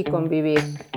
[0.00, 0.89] y convivir.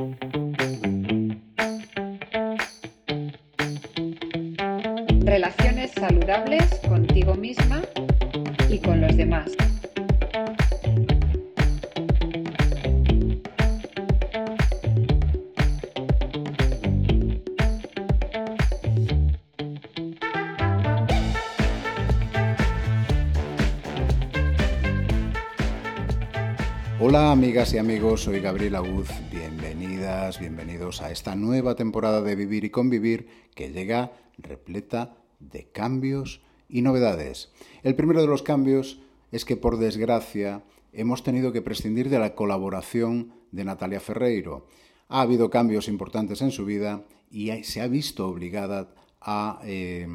[27.63, 32.69] Amigas y amigos, soy Gabriel Aguz, bienvenidas, bienvenidos a esta nueva temporada de Vivir y
[32.69, 37.53] Convivir que llega repleta de cambios y novedades.
[37.83, 38.99] El primero de los cambios
[39.31, 44.67] es que por desgracia hemos tenido que prescindir de la colaboración de Natalia Ferreiro.
[45.07, 50.05] Ha habido cambios importantes en su vida y se ha visto obligada a eh,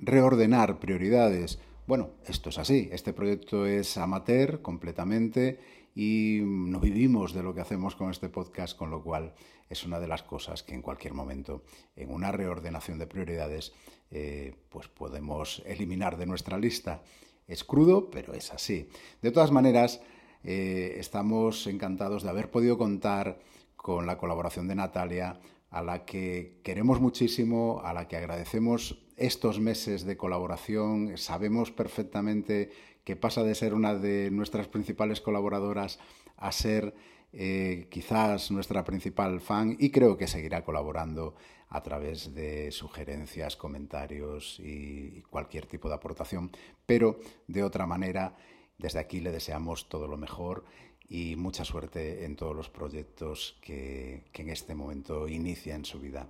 [0.00, 1.60] reordenar prioridades.
[1.86, 5.60] Bueno, esto es así, este proyecto es amateur completamente
[5.96, 9.34] y no vivimos de lo que hacemos con este podcast, con lo cual
[9.70, 11.64] es una de las cosas que en cualquier momento,
[11.96, 13.72] en una reordenación de prioridades,
[14.10, 17.02] eh, pues podemos eliminar de nuestra lista.
[17.48, 18.90] Es crudo, pero es así.
[19.22, 20.02] De todas maneras,
[20.44, 23.40] eh, estamos encantados de haber podido contar
[23.74, 29.60] con la colaboración de Natalia, a la que queremos muchísimo, a la que agradecemos estos
[29.60, 31.16] meses de colaboración.
[31.16, 32.70] Sabemos perfectamente
[33.06, 36.00] que pasa de ser una de nuestras principales colaboradoras
[36.36, 36.92] a ser
[37.32, 41.36] eh, quizás nuestra principal fan y creo que seguirá colaborando
[41.68, 46.50] a través de sugerencias, comentarios y cualquier tipo de aportación.
[46.84, 48.36] Pero de otra manera,
[48.76, 50.64] desde aquí le deseamos todo lo mejor
[51.08, 56.26] y mucha suerte en todos los proyectos que, en este momento inicia en su vida.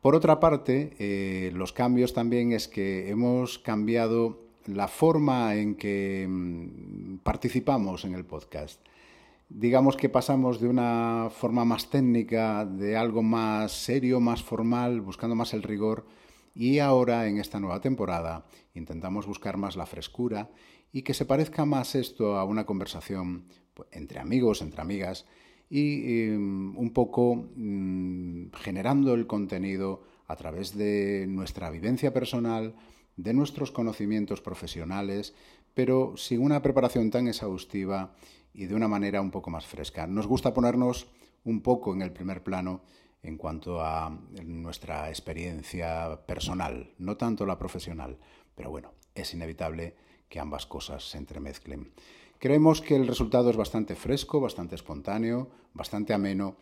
[0.00, 6.26] Por otra parte, eh, los cambios también es que hemos cambiado la forma en que
[6.28, 8.80] mm, participamos en el podcast.
[9.48, 15.34] Digamos que pasamos de una forma más técnica, de algo más serio, más formal, buscando
[15.34, 16.06] más el rigor,
[16.54, 20.50] y ahora en esta nueva temporada intentamos buscar más la frescura
[20.92, 23.44] y que se parezca más esto a una conversación
[23.74, 25.26] pues, entre amigos, entre amigas,
[25.68, 32.74] y mm, un poco mm, generando el contenido a través de nuestra vivencia personal,
[33.22, 35.34] de nuestros conocimientos profesionales,
[35.74, 38.14] pero sin una preparación tan exhaustiva
[38.54, 40.06] y de una manera un poco más fresca.
[40.06, 41.06] Nos gusta ponernos
[41.44, 42.82] un poco en el primer plano
[43.22, 48.18] en cuanto a nuestra experiencia personal, no tanto la profesional,
[48.54, 49.94] pero bueno, es inevitable
[50.28, 51.92] que ambas cosas se entremezclen.
[52.38, 56.56] Creemos que el resultado es bastante fresco, bastante espontáneo, bastante ameno.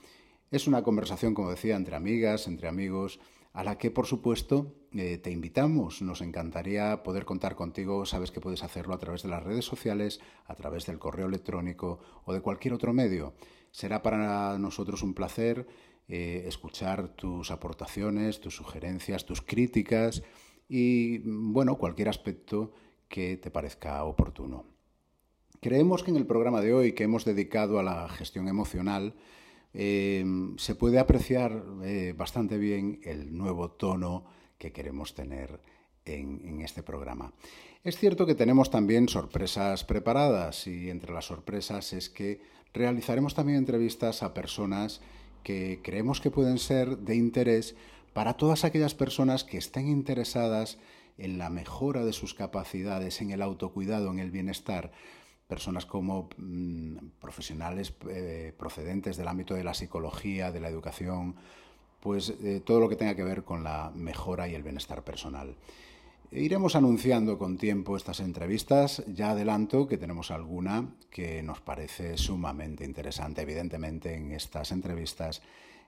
[0.51, 3.21] Es una conversación, como decía, entre amigas, entre amigos,
[3.59, 6.01] a la que por supuesto eh, te invitamos.
[6.01, 8.07] Nos encantaría poder contar contigo.
[8.07, 11.99] Sabes que puedes hacerlo a través de las redes sociales, a través del correo electrónico
[12.25, 13.35] o de cualquier otro medio.
[13.73, 15.67] Será para nosotros un placer
[16.07, 20.23] eh, escuchar tus aportaciones, tus sugerencias, tus críticas
[20.69, 22.71] y, bueno, cualquier aspecto
[23.09, 24.67] que te parezca oportuno.
[25.61, 29.15] Creemos que en el programa de hoy que hemos dedicado a la gestión emocional,
[29.75, 34.25] Em, se puede apreciar eh, bastante bien el nuevo tono
[34.57, 35.61] que queremos tener
[36.05, 37.33] en, este programa.
[37.85, 42.41] Es cierto que tenemos también sorpresas preparadas y entre las sorpresas es que
[42.73, 45.01] realizaremos también entrevistas a personas
[45.43, 47.77] que creemos que pueden ser de interés
[48.15, 50.79] para todas aquellas personas que estén interesadas
[51.19, 54.93] en la mejora de sus capacidades, en el autocuidado, en el bienestar,
[55.49, 61.35] personas como mm, profesionales eh, procedentes del ámbito de la psicología, de la educación,
[62.01, 65.57] pues eh, todo lo que tenga que ver con la mejora y el bienestar personal.
[66.31, 69.03] Iremos anunciando con tiempo estas entrevistas.
[69.07, 73.41] Ya adelanto que tenemos alguna que nos parece sumamente interesante.
[73.41, 75.41] Evidentemente, en estas entrevistas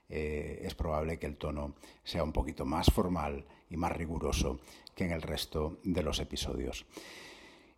[0.09, 4.59] eh, es probable que el tono sea un poquito más formal y más riguroso
[4.95, 6.87] que en el resto de los episodios.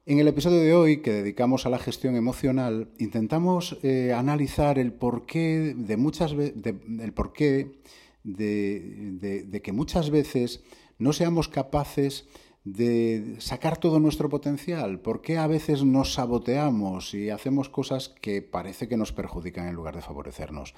[0.05, 4.91] En el episodio de hoy, que dedicamos a la gestión emocional, intentamos eh, analizar el
[4.91, 7.79] porqué de muchas el porqué
[8.25, 10.61] de, que muchas veces
[10.97, 12.27] no seamos capaces
[12.65, 18.41] de sacar todo nuestro potencial, por qué a veces nos saboteamos y hacemos cosas que
[18.41, 20.75] parece que nos perjudican en lugar de favorecernos.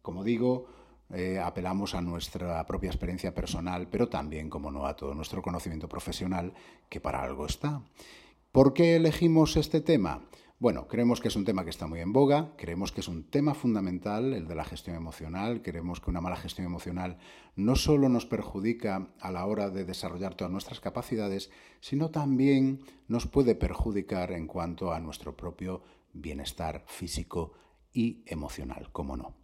[0.00, 0.64] Como digo,
[1.12, 5.90] eh, apelamos a nuestra propia experiencia personal, pero también, como no, a todo nuestro conocimiento
[5.90, 6.54] profesional,
[6.88, 7.82] que para algo está.
[8.52, 10.22] ¿Por qué elegimos este tema?
[10.58, 13.24] Bueno, creemos que es un tema que está muy en boga, creemos que es un
[13.24, 17.18] tema fundamental, el de la gestión emocional, creemos que una mala gestión emocional
[17.56, 21.50] no solo nos perjudica a la hora de desarrollar todas nuestras capacidades,
[21.80, 25.82] sino también nos puede perjudicar en cuanto a nuestro propio
[26.14, 27.52] bienestar físico
[27.92, 29.34] y emocional, como no.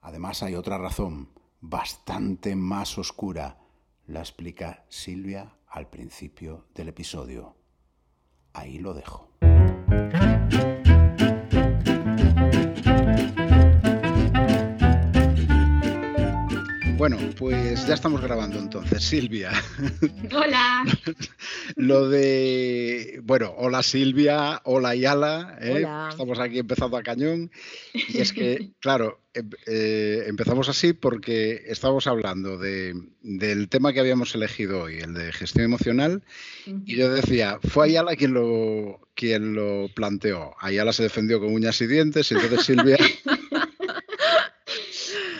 [0.00, 1.30] Además hay otra razón
[1.60, 3.58] bastante más oscura,
[4.06, 7.59] la explica Silvia al principio del episodio.
[8.52, 9.28] Ahí lo dejo.
[17.00, 19.50] Bueno, pues ya estamos grabando entonces, Silvia.
[20.36, 20.84] Hola.
[21.76, 25.86] Lo de, bueno, hola Silvia, hola Yala, ¿eh?
[26.10, 27.50] estamos aquí empezando a cañón.
[27.94, 34.34] Y es que, claro, em, eh, empezamos así porque estábamos hablando del tema que habíamos
[34.34, 36.22] elegido hoy, el de gestión emocional,
[36.84, 40.54] y yo decía, fue Ayala quien lo, quien lo planteó.
[40.60, 42.98] Ayala se defendió con uñas y dientes, y entonces Silvia...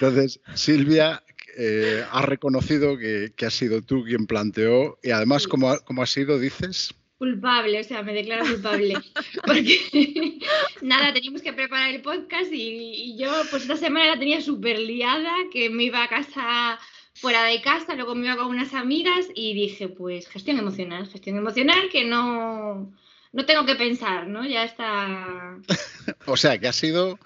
[0.00, 1.22] Entonces, Silvia
[1.62, 6.38] eh, has reconocido que, que, has sido tú quien planteó y además, ¿cómo, ha sido,
[6.38, 6.94] dices?
[7.18, 8.94] Culpable, o sea, me declaro culpable.
[9.46, 10.38] Porque
[10.80, 15.34] nada, teníamos que preparar el podcast y, yo pues esta semana la tenía súper liada,
[15.52, 16.78] que me iba a casa
[17.12, 21.36] fuera de casa, luego me iba con unas amigas y dije, pues gestión emocional, gestión
[21.36, 22.90] emocional que no,
[23.32, 24.46] no tengo que pensar, ¿no?
[24.46, 25.58] Ya está.
[26.24, 27.18] o sea, que ha sido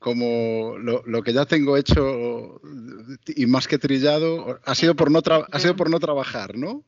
[0.00, 2.60] como lo, que ya tengo hecho
[3.26, 5.20] y más que trillado, ha sido por no,
[5.52, 6.84] ha sido por no trabajar, ¿no?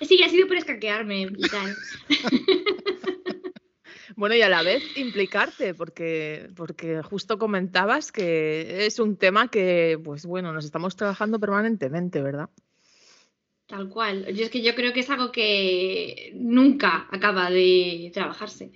[0.00, 1.76] Sí, ha sido por escaquearme y tal.
[4.16, 10.00] bueno, y a la vez implicarte, porque, porque justo comentabas que es un tema que,
[10.02, 12.48] pues bueno, nos estamos trabajando permanentemente, ¿verdad?
[13.66, 14.34] Tal cual.
[14.34, 18.72] Yo es que yo creo que es algo que nunca acaba de trabajarse.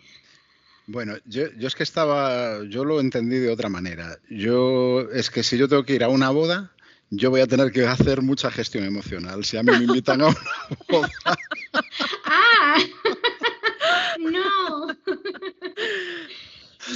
[0.91, 4.19] Bueno, yo, es que estaba, yo lo entendí de otra manera.
[4.29, 6.73] Yo es que si yo tengo que ir a una boda,
[7.11, 9.45] yo voy a tener que hacer mucha gestión emocional.
[9.45, 10.37] Si a mí me invitan a una
[10.89, 11.09] boda.
[12.25, 12.77] ¡Ah!
[14.19, 14.69] no.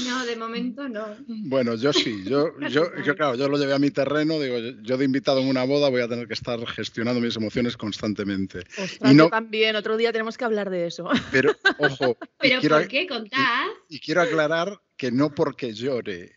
[0.07, 1.17] No, de momento no.
[1.27, 4.97] Bueno, yo sí, yo, yo, yo, claro, yo lo llevé a mi terreno, digo, yo
[4.97, 8.65] de invitado en una boda voy a tener que estar gestionando mis emociones constantemente.
[9.05, 11.09] y no, también, otro día tenemos que hablar de eso.
[11.31, 12.17] Pero, ojo.
[12.39, 13.07] ¿Pero por qué?
[13.07, 13.67] Contad.
[13.89, 16.37] Y, quiero aclarar que no porque llore.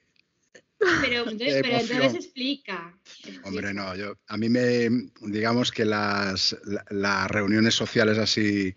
[1.01, 2.95] Pero entonces, pero entonces explica,
[3.43, 4.87] Hombre, no, yo, a mí me,
[5.21, 6.55] digamos que las,
[6.91, 8.75] las reuniones sociales así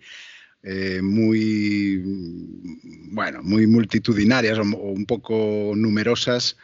[0.62, 2.02] eh, muy,
[3.12, 6.56] bueno, muy multitudinarias o, un poco numerosas,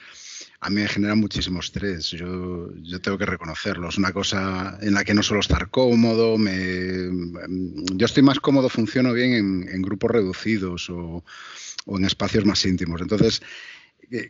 [0.60, 2.10] a mí me genera muchísimo estrés.
[2.10, 3.88] Yo, yo, tengo que reconocerlo.
[3.88, 6.38] Es una cosa en la que no suelo estar cómodo.
[6.38, 7.10] Me,
[7.94, 11.24] yo estoy más cómodo, funciono bien en, grupos reducidos o,
[11.84, 13.00] o, en espacios más íntimos.
[13.00, 13.42] Entonces,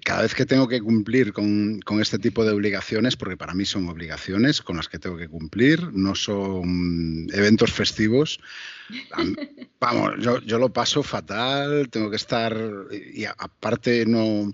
[0.05, 3.89] cada vez que tengo que cumplir con, este tipo de obligaciones, porque para mí son
[3.89, 8.41] obligaciones con las que tengo que cumplir, no son eventos festivos,
[9.81, 12.57] vamos, yo, lo paso fatal, tengo que estar,
[12.91, 14.53] y aparte no,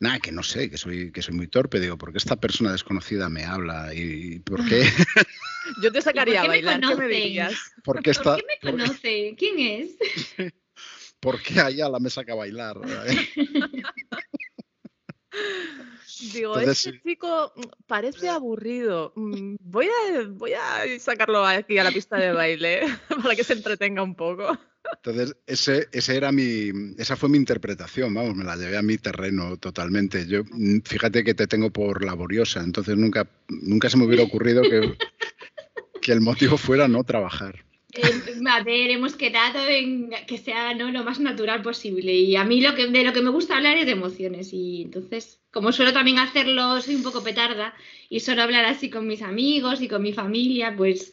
[0.00, 2.72] nada, que no sé, que soy, que soy muy torpe, digo, ¿por qué esta persona
[2.72, 3.94] desconocida me habla?
[3.94, 4.82] ¿Y por qué?
[5.82, 7.54] Yo te sacaría a bailar, ¿qué me dirías?
[7.84, 9.34] ¿Por qué, me conoce?
[9.38, 9.96] ¿Quién es?
[11.22, 12.80] ¿Por qué allá la me saca a bailar?
[16.32, 19.12] Digo, este chico mm, parece aburrido.
[19.16, 22.82] Mm, voy a, voy a sacarlo aquí a la pista de baile
[23.22, 24.58] para que se entretenga un poco.
[24.96, 28.98] Entonces, ese, ese era mi, esa fue mi interpretación, vamos, me la llevé a mi
[28.98, 30.26] terreno totalmente.
[30.26, 34.62] Yo, mm, fíjate que te tengo por laboriosa, entonces nunca, nunca se me hubiera ocurrido
[34.62, 34.96] que,
[36.00, 37.64] que el motivo fuera no trabajar.
[37.94, 40.90] Eh, a ver, hemos quedado en que sea ¿no?
[40.90, 42.12] lo más natural posible.
[42.14, 44.52] Y a mí lo que, de lo que me gusta hablar es de emociones.
[44.52, 47.74] Y entonces, como suelo también hacerlo, soy un poco petarda
[48.08, 51.12] y suelo hablar así con mis amigos y con mi familia, pues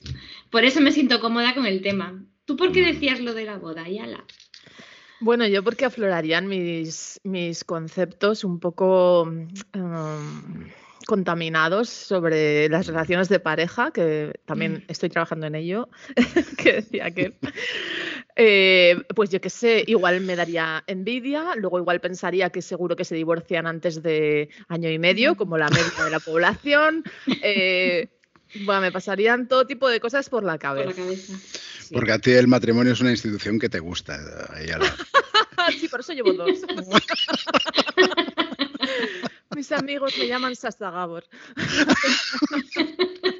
[0.49, 2.23] por eso me siento cómoda con el tema.
[2.45, 4.23] ¿Tú por qué decías lo de la boda, Yala?
[5.19, 9.23] Bueno, yo porque aflorarían mis, mis conceptos un poco...
[9.23, 10.69] Um,
[11.05, 14.91] contaminados sobre las relaciones de pareja, que también mm.
[14.91, 15.89] estoy trabajando en ello,
[16.57, 17.33] que decía que,
[18.35, 23.05] eh, pues yo qué sé, igual me daría envidia, luego igual pensaría que seguro que
[23.05, 27.03] se divorcian antes de año y medio, como la media de la población.
[27.41, 28.09] Eh,
[28.65, 31.01] bueno, me pasarían todo tipo de cosas por la cabeza.
[31.91, 34.17] Porque a ti el matrimonio es una institución que te gusta.
[35.79, 36.59] sí, por eso llevo dos.
[39.59, 41.25] Mis amigos me llaman Sasta Gabor.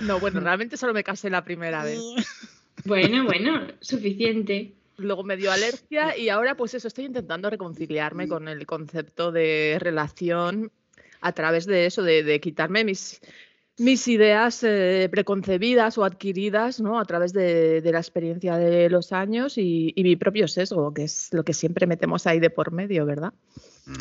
[0.00, 1.98] No, bueno, realmente solo me casé la primera vez.
[2.84, 4.74] Bueno, bueno, suficiente.
[4.98, 9.78] Luego me dio alergia y ahora pues eso, estoy intentando reconciliarme con el concepto de
[9.80, 10.70] relación
[11.22, 13.20] a través de eso, de, quitarme mis,
[13.78, 16.98] mis ideas eh, preconcebidas o adquiridas ¿no?
[16.98, 21.44] a través de, la experiencia de los años y, mi propio sesgo, que es lo
[21.44, 23.32] que siempre metemos ahí de por medio, ¿verdad?
[23.86, 23.92] Mm.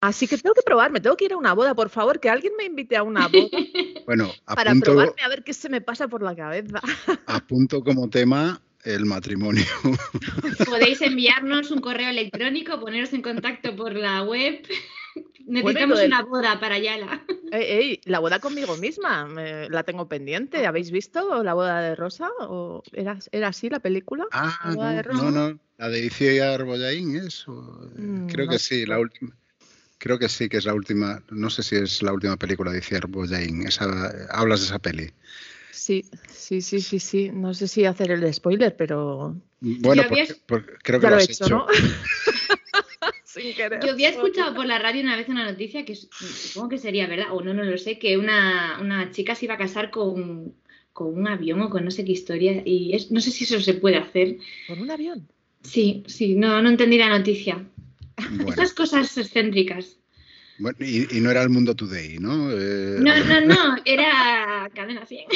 [0.00, 2.52] Así que tengo que probarme, tengo que ir a una boda, por favor, que alguien
[2.56, 3.48] me invite a una boda.
[4.06, 6.80] Bueno, para probarme a ver qué se me pasa por la cabeza.
[7.26, 9.64] Apunto como tema el matrimonio.
[10.66, 14.62] Podéis enviarnos un correo electrónico, poneros en contacto por la web.
[15.44, 17.24] Necesitamos una boda para Yala.
[17.52, 19.28] Ey, la boda conmigo misma,
[19.68, 20.66] la tengo pendiente.
[20.66, 22.30] ¿Habéis visto la boda de Rosa?
[22.40, 24.26] ¿O era, era así la película?
[24.32, 24.74] Ah,
[25.12, 27.44] no, no, no, la de Iciar Boyaín es.
[27.48, 29.32] Mm, creo que sí, la última.
[29.98, 31.22] Creo que sí, que es la última.
[31.30, 33.66] No sé si es la última película de Iciar Boyaín.
[33.66, 35.12] Esa, hablas de esa peli.
[35.76, 37.30] Sí, sí, sí, sí, sí.
[37.32, 39.36] No sé si hacer el spoiler, pero.
[39.60, 40.04] Bueno,
[40.82, 41.48] creo que lo, has hecho.
[41.48, 41.66] ¿no?
[43.84, 47.26] Yo había escuchado por la radio una vez una noticia que supongo que sería verdad,
[47.32, 50.54] o no, no lo sé, que una, una chica se iba a casar con,
[50.98, 53.96] un avión o con no sé qué historia, y no sé si eso se puede
[53.96, 54.38] hacer.
[54.66, 55.28] ¿Con un avión?
[55.62, 57.62] Sí, sí, no, no entendí la noticia.
[58.48, 59.98] Estas cosas excéntricas.
[60.58, 62.50] Bueno, y, no era el Mundo Today, ¿no?
[62.50, 65.26] Eh, no, no, no, era Cadena 100.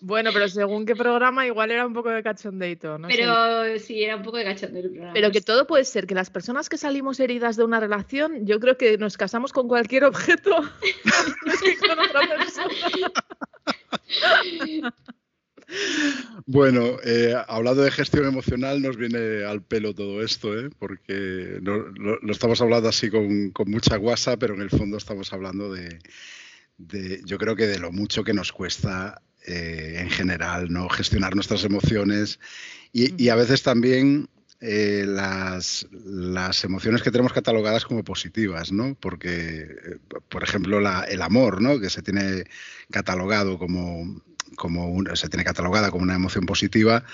[0.00, 3.08] Bueno, pero según qué programa, igual era un poco de cachondeito, ¿no?
[3.08, 5.14] Pero sí, era un poco de cachondeito el programa.
[5.14, 8.58] Pero que todo puede ser, que las personas que salimos heridas de una relación, yo
[8.58, 10.50] creo que nos casamos con cualquier objeto,
[11.80, 12.74] con otra persona.
[16.46, 20.68] Bueno, eh, hablando de gestión emocional, nos viene al pelo todo esto, ¿eh?
[20.78, 21.92] porque lo,
[22.30, 25.98] estamos hablando así con, mucha guasa, pero en el fondo estamos hablando de,
[27.24, 30.88] yo creo que de lo mucho que nos cuesta eh, en general, ¿no?
[30.88, 32.38] Gestionar nuestras emociones
[32.92, 34.28] y, a veces también
[34.60, 38.94] eh, las, las, emociones que tenemos catalogadas como positivas, ¿no?
[39.00, 39.98] Porque, eh,
[40.28, 41.80] por ejemplo, el amor, ¿no?
[41.80, 42.44] Que se tiene
[42.92, 44.22] catalogado como,
[44.54, 47.04] como se tiene catalogada como una emoción positiva,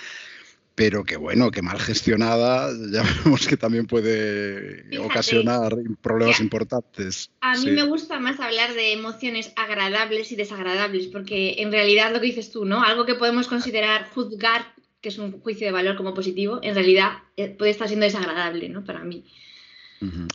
[0.78, 7.32] pero que bueno, que mal gestionada, ya vemos que también puede ocasionar problemas importantes.
[7.40, 12.20] A mí me gusta más hablar de emociones agradables y desagradables, porque en realidad lo
[12.20, 12.84] que dices tú, ¿no?
[12.84, 17.24] Algo que podemos considerar juzgar, que es un juicio de valor como positivo, en realidad
[17.36, 18.84] eh, puede estar siendo desagradable, ¿no?
[18.84, 19.24] Para mí.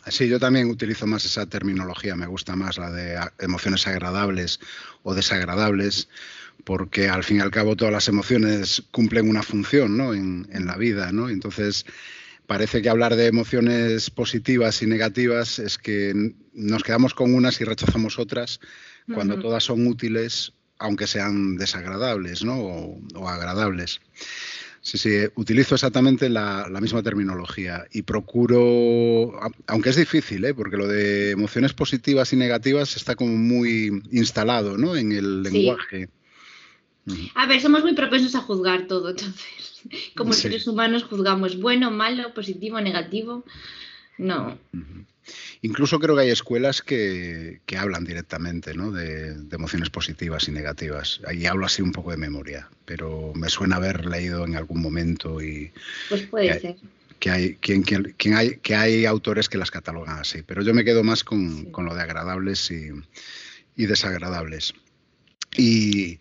[0.10, 4.60] Sí, yo también utilizo más esa terminología, me gusta más la de emociones agradables
[5.04, 6.10] o desagradables,
[6.64, 10.14] porque al fin y al cabo todas las emociones cumplen una función ¿no?
[10.14, 11.30] en, la vida, ¿no?
[11.30, 11.86] Entonces,
[12.48, 17.66] parece que hablar de emociones positivas y negativas es que nos quedamos con unas y
[17.66, 18.60] rechazamos otras,
[19.14, 22.58] cuando todas son útiles, aunque sean desagradables ¿no?
[22.58, 24.00] o, agradables.
[24.80, 30.54] Sí, sí, utilizo exactamente la, misma terminología y procuro, aunque es difícil, ¿eh?
[30.54, 34.96] porque lo de emociones positivas y negativas está como muy instalado ¿no?
[34.96, 36.10] en el lenguaje.
[37.36, 39.82] A ver, somos muy propensos a juzgar todo, entonces,
[40.16, 43.44] como seres humanos juzgamos bueno, malo, positivo, negativo.
[44.18, 44.58] No.
[45.62, 48.92] Incluso creo que hay escuelas que, hablan directamente ¿no?
[48.92, 51.22] de, emociones positivas y negativas.
[51.28, 55.42] Ahí hablo así un poco de memoria, pero me suena haber leído en algún momento
[55.42, 55.72] y...
[56.10, 56.76] Pues puede ser.
[57.20, 57.86] Que hay, quien,
[58.36, 61.96] hay, que hay autores que las catalogan así, pero yo me quedo más con, lo
[61.96, 62.90] de agradables y,
[63.78, 64.74] y desagradables.
[65.58, 66.20] Y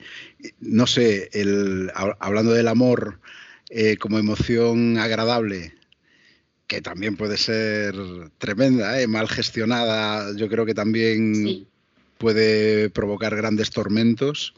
[0.61, 3.21] no sé, el, hablando del amor
[3.71, 5.75] eh, como emoción agradable,
[6.67, 7.95] que también puede ser
[8.39, 11.67] tremenda, eh, mal gestionada, yo creo que también
[12.19, 14.55] puede provocar grandes tormentos.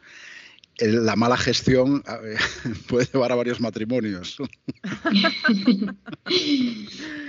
[0.79, 2.03] la mala gestión
[2.89, 4.39] puede llevar a varios matrimonios.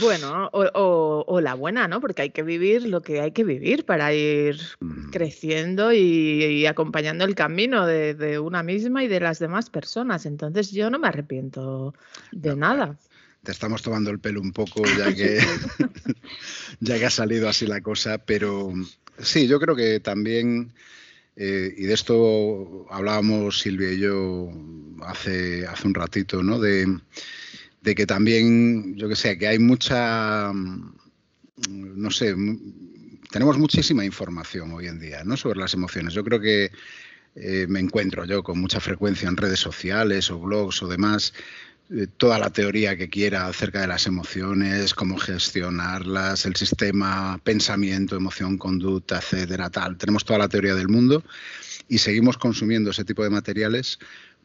[0.00, 2.00] Bueno, o, la buena, ¿no?
[2.00, 5.10] Porque hay que vivir lo que hay que vivir para ir mm.
[5.10, 10.26] creciendo y, acompañando el camino de, una misma y de las demás personas.
[10.26, 11.94] Entonces yo no me arrepiento
[12.32, 12.96] de nada.
[13.42, 15.38] Te estamos tomando el pelo un poco ya que,
[16.80, 18.72] ya que ha salido así la cosa, pero
[19.18, 20.72] sí, yo creo que también...
[21.40, 24.50] Eh, y de esto hablábamos Silvia y yo
[25.02, 26.58] hace, hace un ratito, ¿no?
[26.58, 26.84] De,
[27.88, 30.92] de que también, yo que sé, que hay mucha, mm,
[31.70, 32.34] no sé,
[33.30, 35.38] tenemos muchísima información hoy en día ¿no?
[35.38, 36.12] sobre las emociones.
[36.12, 36.70] Yo creo que
[37.34, 41.32] eh, me encuentro yo con mucha frecuencia en redes sociales o blogs o demás,
[41.90, 48.16] eh, toda la teoría que quiera acerca de las emociones, cómo gestionarlas, el sistema pensamiento,
[48.16, 49.96] emoción, conducta, etcétera, tal.
[49.96, 51.24] Tenemos toda la teoría del mundo
[51.88, 53.98] y seguimos consumiendo ese tipo de materiales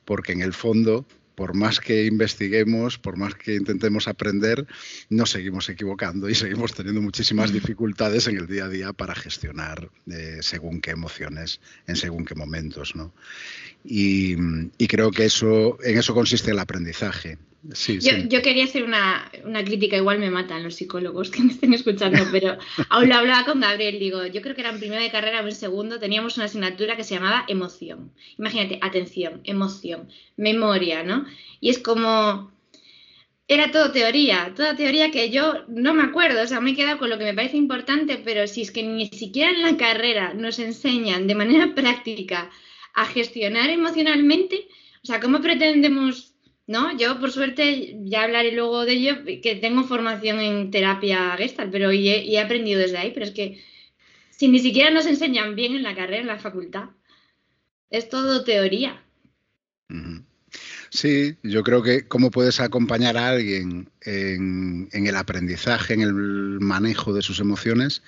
[0.06, 4.68] porque en el fondo por más que investiguemos, por más que intentemos aprender,
[5.10, 9.90] nos seguimos equivocando y seguimos teniendo muchísimas dificultades en el día a día para gestionar
[10.08, 12.96] eh, según qué emociones, en según qué momentos.
[12.96, 13.12] ¿no?
[13.84, 14.36] Y,
[14.88, 17.38] creo que eso, en eso consiste el aprendizaje.
[18.00, 19.30] yo, quería hacer una,
[19.66, 22.58] crítica, igual me matan los psicólogos que me estén escuchando, pero
[22.90, 25.48] aún lo hablaba con Gabriel, digo, yo creo que era en primera de carrera o
[25.48, 28.12] en segundo, teníamos una asignatura que se llamaba emoción.
[28.38, 31.26] Imagínate, atención, emoción, memoria, ¿no?
[31.60, 32.52] Y es como,
[33.50, 37.00] era todo teoría, toda teoría que yo no me acuerdo, o sea, me he quedado
[37.00, 40.34] con lo que me parece importante, pero si es que ni siquiera en la carrera
[40.34, 42.50] nos enseñan de manera práctica
[42.94, 44.68] a gestionar emocionalmente,
[45.04, 46.36] o sea, ¿cómo pretendemos,
[46.68, 46.98] no?
[46.98, 51.92] Yo, por suerte, ya hablaré luego de ello, que tengo formación en terapia gestal, pero
[51.92, 53.62] y he, aprendido desde ahí, pero es que
[54.30, 56.90] si ni siquiera nos enseñan bien en la carrera, en la facultad,
[57.90, 59.04] es todo teoría.
[60.90, 66.14] Sí, yo creo que cómo puedes acompañar a alguien en, en, el aprendizaje, en el
[66.14, 68.04] manejo de sus emociones,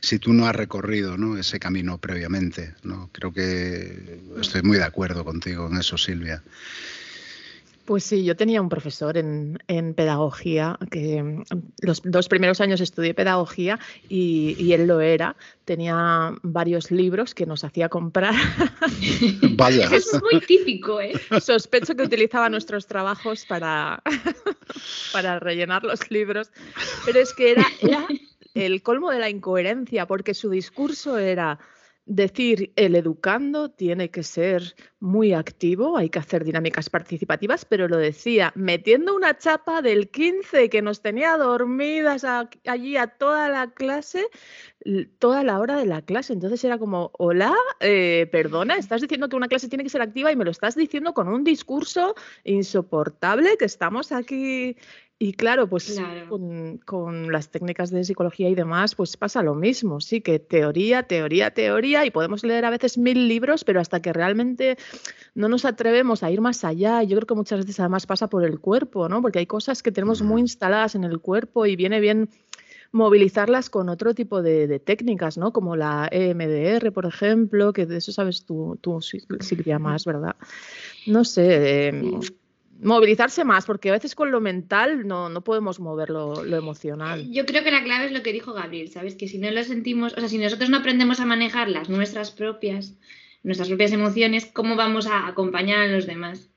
[0.00, 1.36] si tú no has recorrido ¿no?
[1.38, 2.74] ese camino previamente.
[2.82, 3.10] ¿no?
[3.12, 6.42] Creo que estoy muy de acuerdo contigo en eso, Silvia.
[7.88, 11.44] Pues sí, yo tenía un profesor en, pedagogía, que mm,
[11.80, 13.78] los dos primeros años estudié pedagogía
[14.10, 15.36] y, él lo era.
[15.64, 18.34] Tenía varios libros que nos hacía comprar.
[19.56, 19.88] Vaya.
[19.90, 21.14] es muy típico, ¿eh?
[21.40, 24.02] Sospecho que utilizaba nuestros trabajos para,
[25.14, 26.50] para rellenar los libros.
[27.06, 28.06] Pero es que era, era
[28.54, 31.58] el colmo de la incoherencia, porque su discurso era
[32.08, 37.98] decir el educando tiene que ser muy activo, hay que hacer dinámicas participativas, pero lo
[37.98, 42.24] decía metiendo una chapa del 15 que nos tenía dormidas
[42.64, 44.26] allí a toda la clase,
[45.18, 46.32] toda la hora de la clase.
[46.32, 50.32] Entonces era como, hola, eh, perdona, estás diciendo que una clase tiene que ser activa
[50.32, 52.14] y me lo estás diciendo con un discurso
[52.44, 54.76] insoportable que estamos aquí
[55.20, 60.20] y claro, pues Con, las técnicas de psicología y demás, pues pasa lo mismo, sí,
[60.20, 64.76] que teoría, teoría, teoría, y podemos leer a veces mil libros, pero hasta que realmente
[65.34, 68.44] no nos atrevemos a ir más allá, yo creo que muchas veces además pasa por
[68.44, 69.20] el cuerpo, ¿no?
[69.20, 72.28] Porque hay cosas que tenemos muy instaladas en el cuerpo y viene bien
[72.92, 75.52] movilizarlas con otro tipo de, técnicas, ¿no?
[75.52, 80.36] Como la EMDR, por ejemplo, que de eso sabes tú, tú Silvia, más, ¿verdad?
[81.06, 81.88] No sé.
[81.88, 82.20] Em,
[82.80, 87.30] movilizarse más, porque a veces con lo mental no, no podemos mover lo, emocional.
[87.30, 89.14] Yo creo que la clave es lo que dijo Gabriel, ¿sabes?
[89.14, 92.30] Que si no lo sentimos, o sea, si nosotros no aprendemos a manejar las nuestras
[92.30, 92.94] propias,
[93.42, 96.50] nuestras propias emociones, ¿cómo vamos a acompañar a los demás?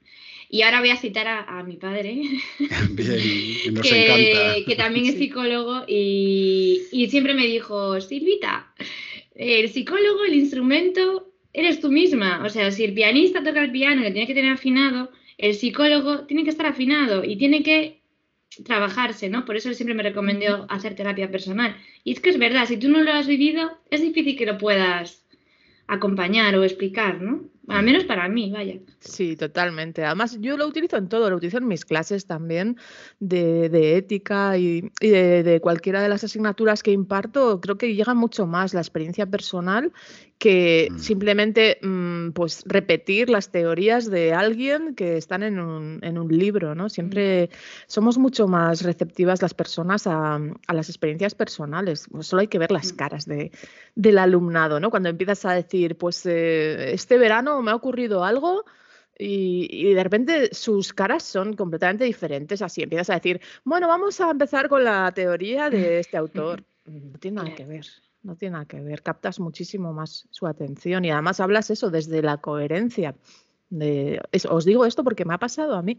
[0.49, 2.23] Y ahora voy a citar a, mi padre,
[2.97, 8.73] que, también es psicólogo, y, y siempre me dijo, Silvita,
[9.33, 12.43] el psicólogo, el instrumento, eres tú misma.
[12.45, 15.09] O sea, si el pianista toca el piano, que tiene que tener afinado,
[15.41, 18.01] el psicólogo tiene que estar afinado y tiene que
[18.63, 19.43] trabajarse, ¿no?
[19.43, 21.75] Por eso él siempre me recomendó hacer terapia personal.
[22.03, 24.57] Y es que es verdad, si tú no lo has vivido, es difícil que lo
[24.57, 25.25] puedas
[25.87, 27.49] acompañar o explicar, ¿no?
[27.67, 28.79] Al menos para mí, vaya.
[28.99, 30.03] Sí, totalmente.
[30.03, 32.77] Además, yo lo utilizo en todo, lo utilizo en mis clases también
[33.19, 37.61] de, ética y, de, cualquiera de las asignaturas que imparto.
[37.61, 39.93] Creo que llega mucho más la experiencia personal
[40.41, 40.97] que mm.
[40.97, 46.73] simplemente mm, pues repetir las teorías de alguien que están en un, en un libro,
[46.73, 46.89] ¿no?
[46.89, 47.55] Siempre mm.
[47.85, 50.39] somos mucho más receptivas las personas a,
[50.73, 52.07] las experiencias personales.
[52.09, 53.51] Pues solo hay que ver las caras de,
[53.93, 54.89] del alumnado, ¿no?
[54.89, 58.65] Cuando empiezas a decir, pues eh, este verano me ha ocurrido algo
[59.19, 62.63] y, y, de repente sus caras son completamente diferentes.
[62.63, 66.63] Así empiezas a decir, bueno, vamos a empezar con la teoría de este autor.
[66.83, 67.85] No tiene nada que ver
[68.23, 72.21] no tiene nada que ver, captas muchísimo más su atención y además hablas eso desde
[72.21, 73.15] la coherencia.
[73.69, 75.97] De, os digo esto porque me ha pasado a mí,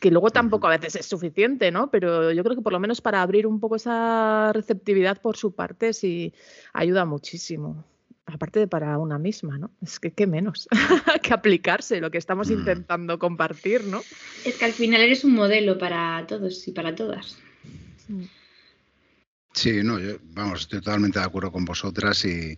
[0.00, 1.90] que luego tampoco a veces es suficiente, ¿no?
[1.90, 5.54] Pero yo creo que por lo menos para abrir un poco esa receptividad por su
[5.54, 6.34] parte sí
[6.72, 7.84] ayuda muchísimo.
[8.26, 9.70] Aparte de para una misma, ¿no?
[9.80, 10.68] Es que qué menos
[11.22, 12.52] que aplicarse lo que estamos mm.
[12.52, 14.02] intentando compartir, ¿no?
[14.44, 17.38] Es que al final eres un modelo para todos y para todas.
[18.08, 18.24] Mm.
[19.58, 22.56] Sí, no, yo, vamos, estoy totalmente de acuerdo con vosotras y,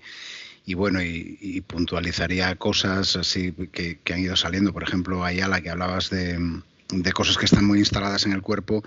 [0.74, 4.74] bueno, y, puntualizaría cosas así que, han ido saliendo.
[4.74, 6.38] Por ejemplo, Ayala, que hablabas de,
[7.14, 8.84] cosas que están muy instaladas en el cuerpo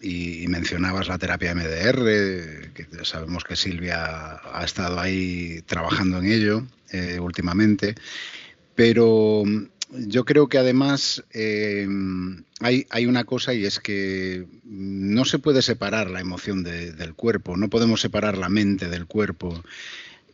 [0.00, 6.64] y, mencionabas la terapia MDR, que sabemos que Silvia ha estado ahí trabajando en ello
[6.92, 7.96] eh, últimamente.
[8.76, 9.42] Pero
[9.90, 11.88] yo creo que además eh,
[12.64, 17.68] hay, una cosa y es que no se puede separar la emoción del cuerpo, no
[17.68, 19.62] podemos separar la mente del cuerpo.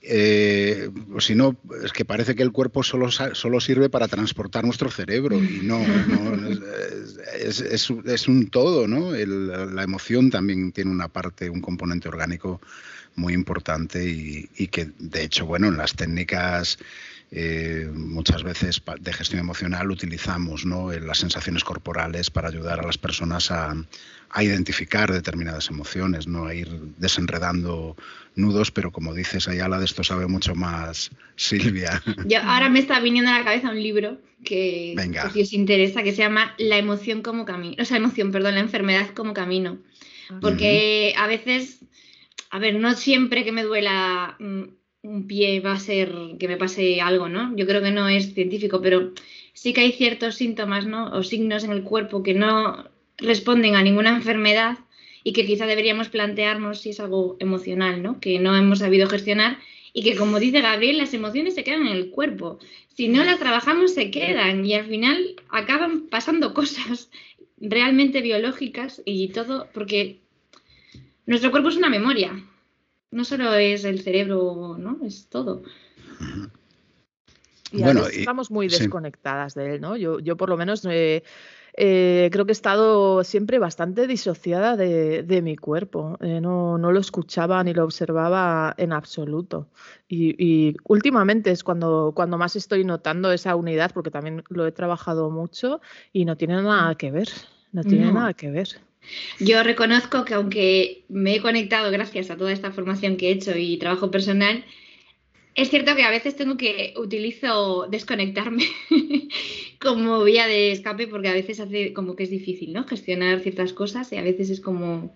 [0.03, 4.91] eh, si no, es que parece que el cuerpo solo, solo sirve para transportar nuestro
[4.91, 5.85] cerebro y no,
[7.35, 9.11] es, un todo, ¿no?
[9.13, 12.61] la emoción también tiene una parte, un componente orgánico
[13.17, 16.79] muy importante y, que de hecho, bueno, en las técnicas
[17.33, 20.91] eh, muchas veces de gestión emocional utilizamos ¿no?
[20.91, 23.75] las sensaciones corporales para ayudar a las personas a,
[24.31, 26.47] a identificar determinadas emociones, ¿no?
[26.47, 27.97] a ir desenredando
[28.35, 32.03] nudos, pero como dices, Ayala, de esto sabe mucho más Silvia.
[32.45, 34.97] ahora me está viniendo a la cabeza un libro que
[35.33, 38.61] si os interesa, que se llama La emoción como camino, o sea, emoción, perdón, la
[38.61, 39.79] enfermedad como camino.
[40.41, 41.85] Porque a veces,
[42.51, 44.63] a ver, no siempre que me duela mm,
[45.03, 47.57] un pie va a ser que me pase algo, ¿no?
[47.57, 49.13] Yo creo que no es científico, pero
[49.55, 51.11] sí que hay ciertos síntomas, ¿no?
[51.13, 52.85] O signos en el cuerpo que no
[53.17, 54.79] responden a ninguna enfermedad
[55.25, 58.21] y que quizá deberíamos plantearnos si es algo emocional, ¿no?
[58.21, 59.59] Que no hemos sabido gestionar
[59.93, 62.59] y que, como dice Gabriel, las emociones se quedan en el cuerpo.
[62.95, 67.11] Si no las trabajamos, se quedan y al final acaban pasando cosas
[67.59, 70.21] realmente biológicas y todo, porque
[71.27, 72.33] nuestro cuerpo es una memoria.
[73.11, 74.99] No solo es el cerebro, ¿no?
[75.05, 75.63] Es todo.
[77.73, 79.97] Y bueno, estamos muy desconectadas de él, ¿no?
[79.97, 81.23] Yo, yo por lo menos eh,
[81.75, 86.17] eh, creo que he estado siempre bastante disociada de, mi cuerpo.
[86.21, 89.69] Eh, no, lo escuchaba ni lo observaba en absoluto.
[90.09, 95.31] Y, últimamente es cuando, cuando más estoy notando esa unidad, porque también lo he trabajado
[95.31, 95.81] mucho
[96.13, 97.29] y no tiene nada que ver.
[97.73, 98.69] No tiene nada que ver.
[99.39, 103.57] Yo reconozco que aunque me he conectado gracias a toda esta formación que he hecho
[103.57, 104.65] y trabajo personal,
[105.55, 108.65] es cierto que a veces tengo que utilizo desconectarme
[109.81, 112.85] como vía de escape porque a veces hace como que es difícil, ¿no?
[112.85, 115.15] Gestionar ciertas cosas y a veces es como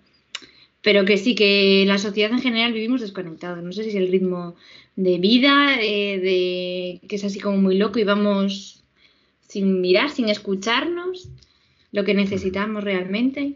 [0.85, 3.63] pero que sí, que la sociedad en general vivimos desconectados.
[3.63, 4.55] No sé si es el ritmo
[4.95, 8.83] de vida, eh, de que es así como muy loco y vamos
[9.47, 11.29] sin mirar, sin escucharnos
[11.91, 13.55] lo que necesitamos realmente.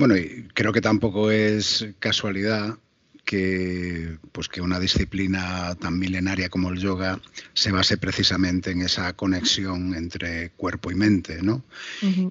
[0.00, 2.78] Bueno, y creo que tampoco es casualidad
[3.22, 7.20] que, pues que una disciplina tan milenaria como el yoga
[7.52, 11.42] se base precisamente en esa conexión entre cuerpo y mente.
[11.42, 11.62] ¿no?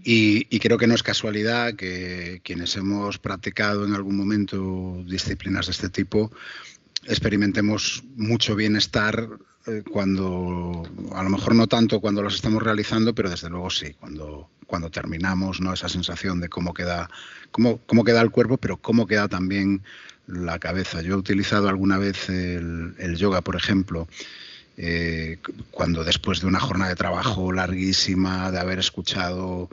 [0.03, 5.73] y, creo que no es casualidad que quienes hemos practicado en algún momento disciplinas de
[5.73, 6.31] este tipo
[7.05, 9.29] experimentemos mucho bienestar
[9.67, 13.93] eh, cuando, a lo mejor no tanto cuando las estamos realizando, pero desde luego sí,
[13.99, 15.73] cuando, cuando terminamos, ¿no?
[15.73, 17.09] Esa sensación de cómo queda,
[17.51, 19.81] cómo, queda el cuerpo, pero cómo queda también
[20.27, 21.01] la cabeza.
[21.01, 24.07] Yo he utilizado alguna vez el, yoga, por ejemplo,
[24.77, 25.39] eh,
[25.71, 29.69] cuando después de una jornada de trabajo larguísima, de haber escuchado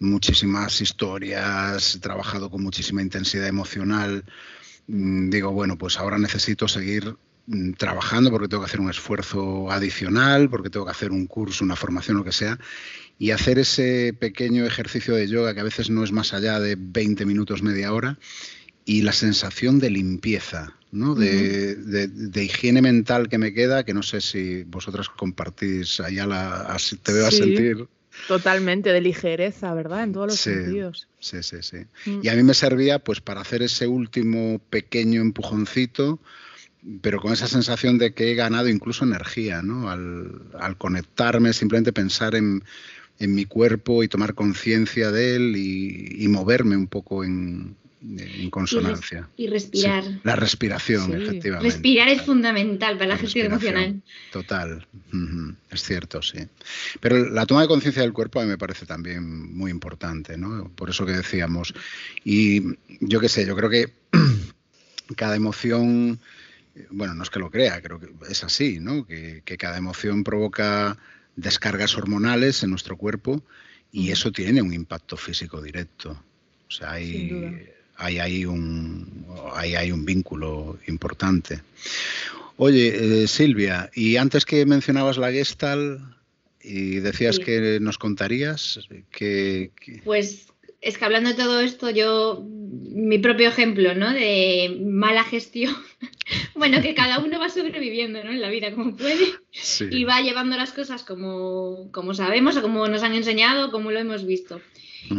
[0.00, 4.24] muchísimas historias, trabajado con muchísima intensidad emocional,
[4.88, 7.14] mm, digo, bueno, pues ahora necesito seguir
[7.46, 11.62] mm, trabajando porque tengo que hacer un esfuerzo adicional, porque tengo que hacer un curso,
[11.62, 12.58] una formación, lo que sea,
[13.18, 16.76] y hacer ese pequeño ejercicio de yoga que a veces no es más allá de
[16.78, 18.18] 20 minutos, media hora,
[18.84, 21.14] y la sensación de limpieza, ¿no?
[21.14, 26.76] de, de, higiene mental que me queda, que no sé si vosotras compartís, allá la,
[27.02, 27.88] te veo a sentir.
[28.28, 30.04] Totalmente, de ligereza, ¿verdad?
[30.04, 31.08] En todos los sentidos.
[31.18, 31.78] Sí, sí, sí.
[32.06, 32.20] Mm.
[32.22, 36.20] Y a mí me servía pues para hacer ese último pequeño empujoncito,
[37.00, 39.90] pero con esa sensación de que he ganado incluso energía, ¿no?
[39.90, 42.62] Al, al conectarme, simplemente pensar en,
[43.18, 47.76] en, mi cuerpo y tomar conciencia de él y, y moverme un poco en,
[48.18, 49.28] en consonancia.
[49.36, 50.04] Y, respirar.
[50.22, 51.70] la respiración, efectivamente.
[51.70, 54.02] Respirar es fundamental para la, gestión emocional.
[54.30, 54.86] Total,
[55.70, 56.38] es cierto, sí.
[57.00, 60.70] Pero la toma de conciencia del cuerpo a mí me parece también muy importante, ¿no?
[60.74, 61.74] Por eso que decíamos.
[62.24, 63.92] Y yo qué sé, yo creo que
[65.16, 66.20] cada emoción,
[66.90, 69.06] bueno, no es que lo crea, creo que es así, ¿no?
[69.06, 70.98] Que, cada emoción provoca
[71.36, 73.42] descargas hormonales en nuestro cuerpo
[73.92, 76.20] y eso tiene un impacto físico directo.
[76.68, 81.60] O sea, hay, hay ahí un, hay, un vínculo importante.
[82.56, 86.00] Oye, eh, Silvia, y antes que mencionabas la Gestalt
[86.62, 89.70] y decías que nos contarías que,
[90.04, 90.46] Pues
[90.84, 94.12] es que hablando de todo esto, yo, mi propio ejemplo, ¿no?
[94.12, 95.74] De mala gestión.
[96.54, 98.30] bueno, que cada uno va sobreviviendo, ¿no?
[98.30, 99.24] En la vida como puede.
[99.90, 103.98] Y va llevando las cosas como, como sabemos o como nos han enseñado, como lo
[103.98, 104.60] hemos visto.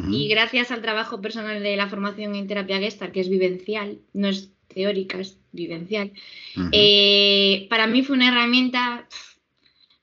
[0.10, 4.28] Y gracias al trabajo personal de la formación en terapia Gestalt, que es vivencial, no
[4.28, 6.12] es teórica, es vivencial,
[6.72, 9.08] eh, para mí fue una herramienta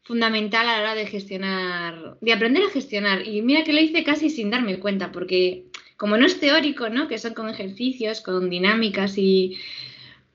[0.03, 3.27] fundamental a la hora de gestionar, de aprender a gestionar.
[3.27, 7.09] Y mira que lo hice casi sin darme cuenta, porque como no es teórico, ¿no?
[7.09, 9.59] Que son con ejercicios, con dinámicas y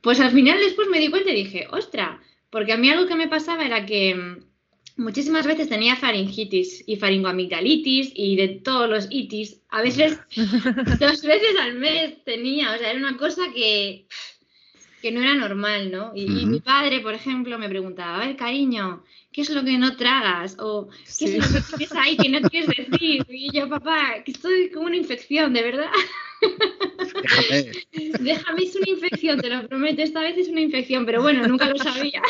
[0.01, 3.15] Pues al final después me di cuenta y dije, ostra, porque a mí algo que
[3.15, 9.07] me pasaba era que mm, muchísimas veces tenía faringitis y faringoamigdalitis y de todos los
[9.11, 9.61] itis.
[9.69, 10.19] A veces
[10.99, 14.07] dos veces al mes tenía, o sea, era una cosa que,
[15.01, 16.11] que no era normal, ¿no?
[16.15, 19.03] Y, y mi padre, por ejemplo, me preguntaba, a ver, cariño,
[19.37, 20.57] ¿qué es lo que no tragas?
[20.57, 23.23] O ¿qué es lo que tienes ahí que no quieres decir?
[23.29, 25.91] Y yo, papá, que estoy con una infección, de verdad.
[27.21, 27.71] Déjame.
[28.19, 31.69] Déjame, es una infección, te lo prometo, esta vez es una infección, pero bueno, nunca
[31.69, 32.23] lo sabía.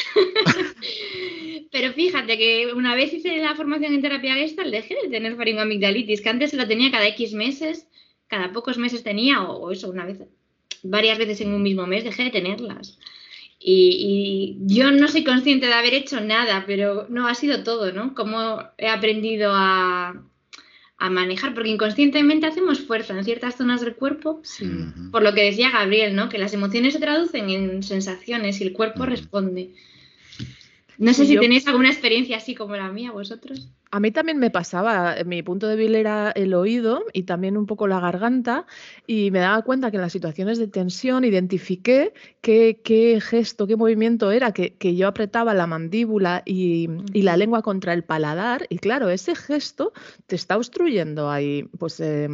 [1.71, 6.19] pero fíjate que una vez hice la formación en terapia gestal, dejé de tener faringoamigdalitis,
[6.19, 7.87] que antes lo tenía cada X meses,
[8.27, 10.23] cada pocos meses tenía, o eso, una vez,
[10.83, 12.99] varias veces en un mismo mes, dejé de tenerlas.
[13.69, 17.91] Y, y, yo no soy consciente de haber hecho nada, pero no ha sido todo,
[17.91, 18.15] ¿no?
[18.15, 20.23] Cómo he aprendido a,
[20.97, 24.69] a manejar, porque inconscientemente hacemos fuerza en ciertas zonas del cuerpo, sí.
[25.11, 26.29] por lo que decía Gabriel, ¿no?
[26.29, 29.09] Que las emociones se traducen en sensaciones y el cuerpo uh -huh.
[29.09, 29.73] responde.
[30.97, 31.41] No sé si yo...
[31.41, 33.69] tenéis alguna experiencia así como la mía, vosotros.
[33.89, 37.87] A mí también me pasaba, mi punto débil era el oído y también un poco
[37.87, 38.65] la garganta
[39.05, 43.77] y me daba cuenta que en las situaciones de tensión identifiqué qué, qué gesto, qué
[43.77, 48.65] movimiento era, que, que yo apretaba la mandíbula y, y, la lengua contra el paladar
[48.69, 49.93] y claro, ese gesto
[50.25, 51.99] te está obstruyendo ahí, pues...
[51.99, 52.27] Eh,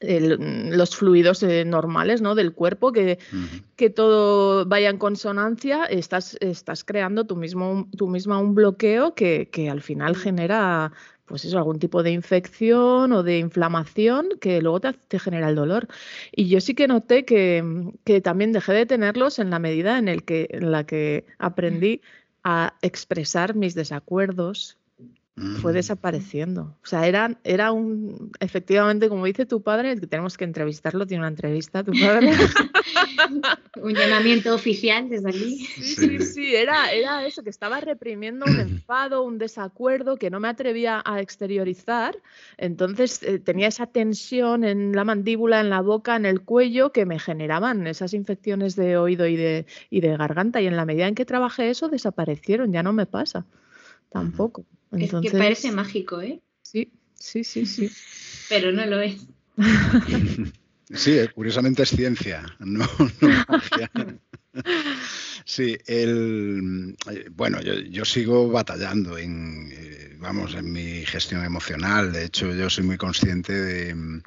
[0.00, 2.34] el, los fluidos eh, normales ¿no?
[2.34, 3.62] del cuerpo, que, uh -huh.
[3.76, 9.48] que, todo vaya en consonancia, estás, estás creando tú mismo, tú misma un bloqueo que,
[9.50, 10.92] que, al final genera
[11.26, 15.56] pues eso, algún tipo de infección o de inflamación que luego te, te genera el
[15.56, 15.88] dolor.
[16.30, 20.06] Y yo sí que noté que, que, también dejé de tenerlos en la medida en,
[20.06, 22.00] el que, en la que aprendí
[22.44, 24.78] a expresar mis desacuerdos,
[25.60, 26.74] fue desapareciendo.
[26.82, 31.20] O sea, era, era un, efectivamente, como dice tu padre, que tenemos que entrevistarlo, tiene
[31.20, 32.32] una entrevista tu padre.
[33.82, 35.58] un llamamiento oficial desde aquí.
[35.58, 40.40] Sí, sí, sí, era, era eso, que estaba reprimiendo un enfado, un desacuerdo que no
[40.40, 42.16] me atrevía a exteriorizar.
[42.56, 47.04] Entonces eh, tenía esa tensión en la mandíbula, en la boca, en el cuello, que
[47.04, 50.62] me generaban esas infecciones de oído y de, y de garganta.
[50.62, 53.44] Y en la medida en que trabajé eso, desaparecieron, ya no me pasa.
[54.08, 54.64] Tampoco.
[55.04, 56.40] Entonces, es que parece mágico, ¿eh?
[56.62, 57.90] Sí, sí, sí, sí.
[58.48, 59.26] Pero no lo es.
[60.94, 62.86] Sí, curiosamente es ciencia, no,
[63.20, 63.90] no magia.
[65.44, 66.96] Sí, el,
[67.32, 72.12] bueno, yo, yo, sigo batallando en, eh, vamos, en mi gestión emocional.
[72.12, 74.22] De hecho, yo soy muy consciente de,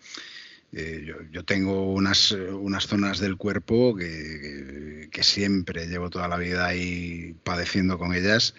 [0.73, 6.27] eh, yo, yo, tengo unas, unas zonas del cuerpo que, que, que, siempre llevo toda
[6.27, 8.53] la vida ahí padeciendo con ellas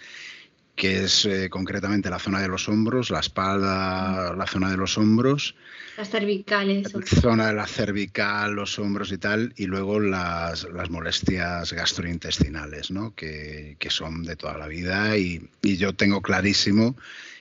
[0.80, 4.96] que es eh, concretamente la zona de los hombros, la espalda, la zona de los
[4.96, 5.54] hombros.
[5.98, 6.94] Las cervicales.
[6.94, 12.90] La zona de la cervical, los hombros y tal, y luego las, las molestias gastrointestinales,
[12.90, 13.14] ¿no?
[13.14, 16.96] que, que, son de toda la vida y, y, yo tengo clarísimo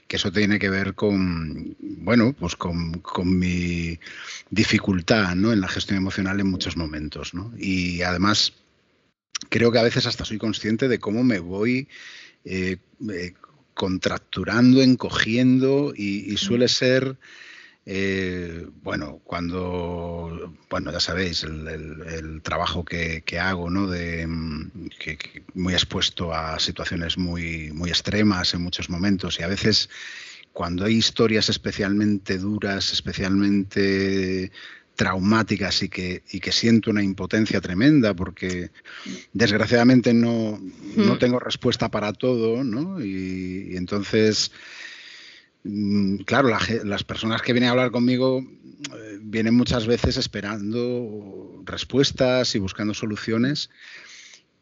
[0.09, 3.97] que eso tiene que ver con, bueno, pues con, con mi
[4.49, 5.53] dificultad ¿no?
[5.53, 7.33] en la gestión emocional en muchos momentos.
[7.33, 7.53] ¿no?
[7.57, 8.51] Y además
[9.47, 11.87] creo que a veces hasta soy consciente de cómo me voy
[12.45, 12.77] eh,
[13.11, 13.33] eh,
[13.73, 17.17] contracturando, encogiendo y, y suele ser,
[17.85, 23.87] eh, bueno, cuando, bueno, ya sabéis, el, el, el trabajo que, que, hago, ¿no?
[23.87, 24.27] De,
[24.99, 29.89] que, que muy expuesto a situaciones muy, muy extremas en muchos momentos y a veces
[30.51, 34.51] cuando hay historias especialmente duras, especialmente
[34.99, 38.69] traumáticas y que, y que siento una impotencia tremenda porque
[39.31, 40.59] desgraciadamente no,
[40.97, 42.99] no tengo respuesta para todo, ¿no?
[42.99, 44.51] Y, y entonces,
[45.63, 51.61] mm, claro, la, las personas que vienen a hablar conmigo eh, vienen muchas veces esperando
[51.63, 53.69] respuestas y buscando soluciones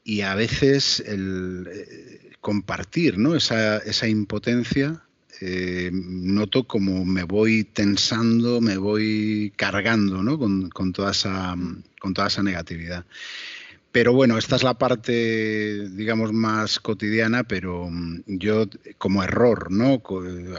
[0.03, 3.33] y a veces el eh, compartir ¿no?
[3.33, 5.01] esa, esa impotencia
[5.41, 10.37] eh, noto como me voy tensando, me voy cargando ¿no?
[10.37, 11.55] con, con, toda esa,
[11.99, 13.05] con toda esa negatividad.
[13.91, 20.03] Pero bueno, esta es la parte, digamos, más cotidiana, pero mm, yo como error, ¿no?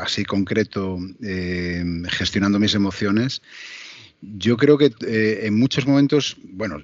[0.00, 3.42] Así concreto, eh, gestionando mis emociones,
[4.20, 6.82] yo creo que eh, en muchos momentos, bueno,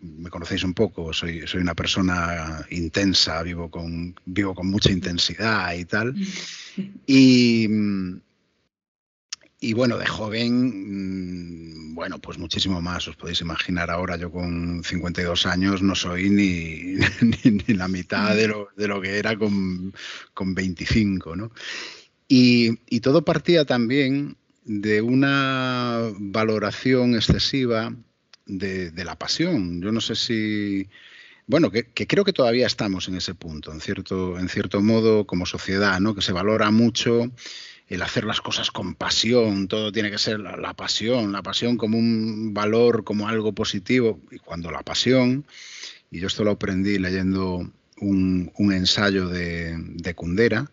[0.00, 5.74] me conocéis un poco, soy, soy una persona intensa, vivo con, vivo con mucha intensidad
[5.74, 6.14] y tal.
[7.06, 7.66] Y,
[9.72, 13.08] bueno, de joven, bueno, pues muchísimo más.
[13.08, 18.36] Os podéis imaginar ahora, yo con 52 años no soy ni, ni, ni la mitad
[18.36, 19.92] de lo, de lo, que era con,
[20.34, 21.50] con 25, ¿no?
[22.28, 27.94] Y, y todo partía también de una valoración excesiva
[28.44, 29.80] de, de, la pasión.
[29.80, 30.88] Yo no sé si
[31.48, 35.46] bueno, que, creo que todavía estamos en ese punto, en cierto, en cierto modo, como
[35.46, 36.14] sociedad, ¿no?
[36.14, 37.30] Que se valora mucho
[37.86, 41.98] el hacer las cosas con pasión, todo tiene que ser la, pasión, la pasión como
[41.98, 45.46] un valor, como algo positivo, y cuando la pasión,
[46.10, 50.68] y yo esto lo aprendí leyendo un, ensayo de, de Kundera,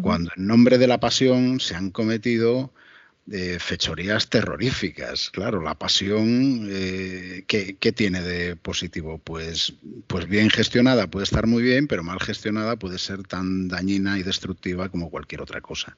[0.00, 2.72] cuando en nombre de la pasión se han cometido
[3.26, 5.30] de fechorías terroríficas.
[5.30, 9.18] Claro, la pasión, eh, ¿qué, tiene de positivo?
[9.18, 9.74] Pues,
[10.06, 14.22] pues bien gestionada puede estar muy bien, pero mal gestionada puede ser tan dañina y
[14.22, 15.96] destructiva como cualquier otra cosa.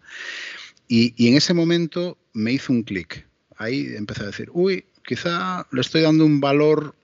[0.88, 3.26] Y, en ese momento me hizo un clic.
[3.56, 6.94] Ahí empecé a decir, uy, quizá le estoy dando un valor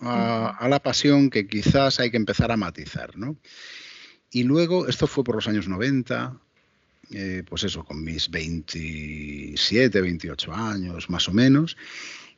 [0.00, 3.36] a, a, la pasión que quizás hay que empezar a matizar, ¿no?
[4.30, 6.38] Y luego, esto fue por los años 90,
[7.10, 11.76] eh, pues eso, con mis 27, 28 años más o menos.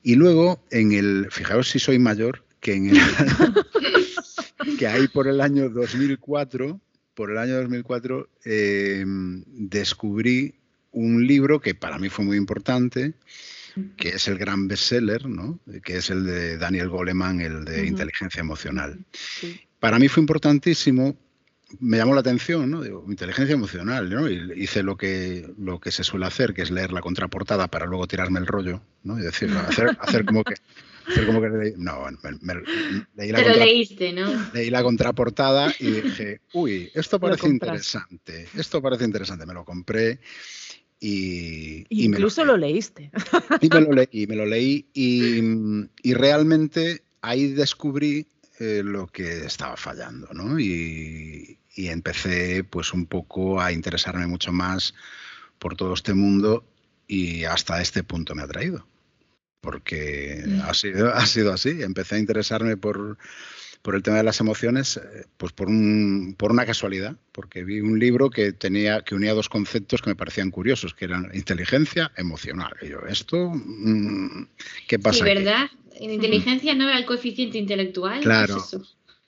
[0.02, 2.98] Y luego, en el, fijaos si soy mayor, que en el,
[4.78, 6.80] que ahí por el año 2004,
[7.14, 10.54] por el año 2004, em, descubrí
[10.92, 13.14] un libro que para mí fue muy importante,
[13.96, 15.60] que es el gran bestseller, ¿no?
[15.84, 18.98] que es el de Daniel Goleman, el de inteligencia emocional.
[19.78, 21.16] Para mí fue importantísimo
[21.78, 22.82] me llamó la atención, ¿no?
[22.82, 24.28] Digo, inteligencia emocional, ¿no?
[24.28, 27.86] Y hice lo que, lo que se suele hacer, que es leer la contraportada para
[27.86, 29.18] luego tirarme el rollo, ¿no?
[29.18, 30.54] Y decir, hacer, hacer como que...
[31.06, 32.06] Hacer como que no,
[32.42, 32.54] me,
[33.16, 34.30] leí la Pero leíste, ¿no?
[34.52, 40.20] Leí la contraportada y dije, uy, esto parece interesante, esto parece interesante, me lo compré
[41.00, 41.86] y...
[41.88, 43.10] Incluso lo, leíste.
[43.60, 45.40] Y me lo leí, me lo leí y,
[46.02, 48.26] y realmente ahí descubrí
[48.60, 50.60] eh, lo que estaba fallando, ¿no?
[50.60, 54.94] Y, y empecé pues un poco a interesarme mucho más
[55.58, 56.64] por todo este mundo
[57.06, 58.86] y hasta este punto me ha traído.
[59.60, 60.60] Porque mm.
[60.62, 61.82] ha, sido, ha sido así.
[61.82, 63.18] Empecé a interesarme por,
[63.82, 67.80] por el tema de las emociones, eh, pues por, un, por una casualidad, porque vi
[67.80, 72.10] un libro que tenía que unía dos conceptos que me parecían curiosos, que eran inteligencia
[72.16, 72.72] emocional.
[72.82, 74.48] Y yo, esto, mm,
[74.86, 75.18] ¿qué pasa?
[75.18, 75.70] Sí, ¿verdad?
[75.94, 78.20] En inteligencia no era el coeficiente intelectual.
[78.20, 78.64] Claro.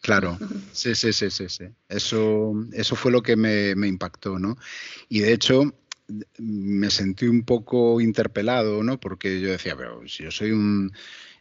[0.02, 0.36] Claro,
[0.72, 1.64] sí, sí, sí, sí, sí.
[1.88, 4.58] Eso, eso fue lo que me, impactó, ¿no?
[5.08, 5.72] Y de hecho,
[6.38, 8.98] me sentí un poco interpelado, ¿no?
[8.98, 10.92] Porque yo decía, pero si yo soy un.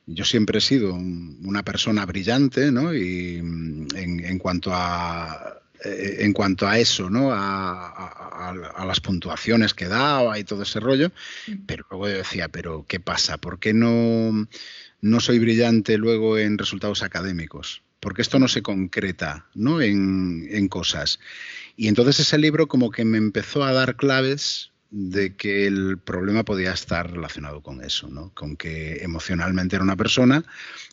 [0.06, 2.94] Yo siempre he sido una persona brillante, ¿no?
[2.94, 5.60] Y en, cuanto a.
[5.84, 7.32] Eh, en cuanto a eso, ¿no?
[7.34, 11.12] A, a, las puntuaciones que daba y todo ese rollo,
[11.66, 13.38] pero luego yo decía, pero ¿qué pasa?
[13.38, 14.48] ¿Por qué no,
[15.02, 17.82] no soy brillante luego en resultados académicos?
[18.02, 19.80] Porque esto no se concreta ¿no?
[19.82, 21.20] En, cosas.
[21.78, 26.44] Y entonces ese libro como que me empezó a dar claves de que el problema
[26.44, 28.32] podía estar relacionado con eso, ¿no?
[28.34, 30.44] con que emocionalmente era una persona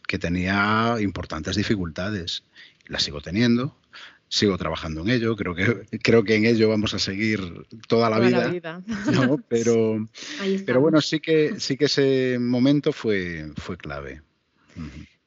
[0.07, 2.45] que tenía importantes dificultades.
[2.87, 3.77] Las sigo teniendo,
[4.29, 7.41] sigo trabajando en ello, creo que, creo que en ello vamos a seguir
[7.89, 8.83] toda la vida.
[9.49, 10.09] Pero,
[10.67, 14.23] pero bueno, sí que, sí que ese momento fue, fue clave.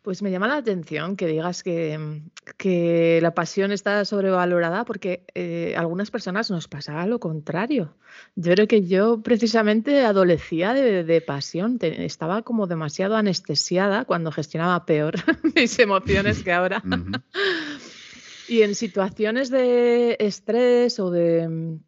[0.01, 5.75] Pues me llama la atención que digas que, mm, la pasión está sobrevalorada porque eh,
[5.77, 7.95] algunas personas nos pasaba lo contrario.
[8.35, 15.15] Yo creo que yo precisamente adolecía de, pasión, estaba como demasiado anestesiada cuando gestionaba peor
[15.55, 16.81] mis emociones que ahora.
[18.49, 21.79] y en situaciones de estrés o de mm,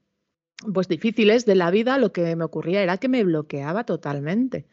[0.71, 4.67] pues difíciles de la vida, lo que me ocurría era que me bloqueaba totalmente.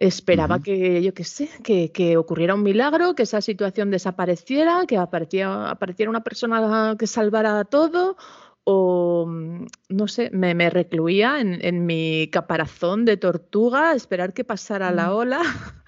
[0.00, 5.70] Esperaba que, yo qué sé, que, ocurriera un milagro, que esa situación desapareciera, que apareciera,
[5.70, 8.16] apareciera una persona que salvara todo
[8.64, 15.14] o mm, no sé, me, recluía en, mi caparazón de tortuga, esperar que pasara la
[15.14, 15.42] ola,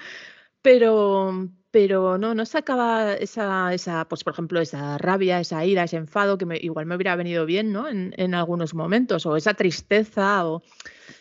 [0.63, 5.97] pero, pero no, no sacaba esa, esa, pues por ejemplo, esa rabia, esa ira, ese
[5.97, 7.89] enfado que igual me hubiera venido bien, ¿no?
[7.89, 10.63] En, en algunos momentos, o esa tristeza, o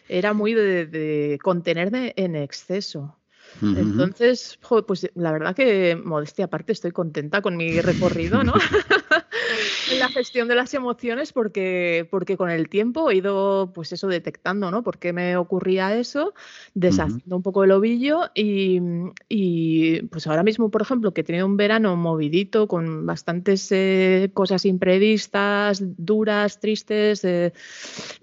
[0.10, 3.18] era muy de, contenerme en exceso.
[3.62, 8.54] Entonces, pues la verdad que modestia aparte estoy contenta con mi recorrido, ¿no?
[9.92, 14.08] en la gestión de las emociones porque, porque con el tiempo he ido, pues eso,
[14.08, 14.84] detectando, ¿no?
[14.84, 16.34] Por qué me ocurría eso,
[16.74, 21.58] deshaciendo un poco el ovillo y, pues ahora mismo, por ejemplo, que he tenido un
[21.58, 27.52] verano movidito con bastantes eh, cosas imprevistas, duras, tristes, de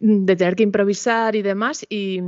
[0.01, 2.21] tener que improvisar y demás y,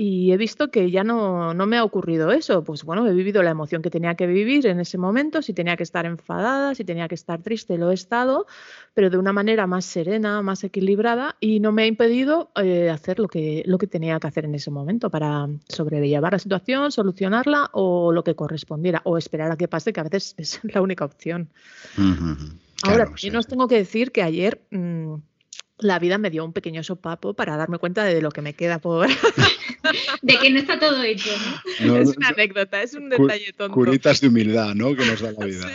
[0.00, 2.62] y he visto que ya no, no, me ha ocurrido eso.
[2.62, 5.76] Pues bueno, he vivido la emoción que tenía que vivir en ese momento, si tenía
[5.76, 8.46] que estar enfadada, si tenía que estar triste, lo he estado,
[8.94, 13.18] pero de una manera más serena, más equilibrada y no me ha impedido eh, hacer
[13.18, 17.70] lo que, lo que tenía que hacer en ese momento para sobrellevar la situación, solucionarla
[17.72, 21.04] o lo que correspondiera, o esperar a que pase, que a veces es la única
[21.04, 21.50] opción.
[22.82, 24.62] Ahora, yo no os tengo que decir que ayer...
[24.70, 25.16] Mm,
[25.80, 28.80] la vida me dio un pequeño sopapo para darme cuenta de lo que me queda
[28.80, 29.08] por.
[30.22, 31.30] de que no está todo hecho,
[31.84, 31.96] ¿no?
[31.96, 33.74] es una anécdota, es un detalle tonto.
[33.74, 34.94] Curitas de humildad, ¿no?
[34.94, 35.68] Que nos da la vida.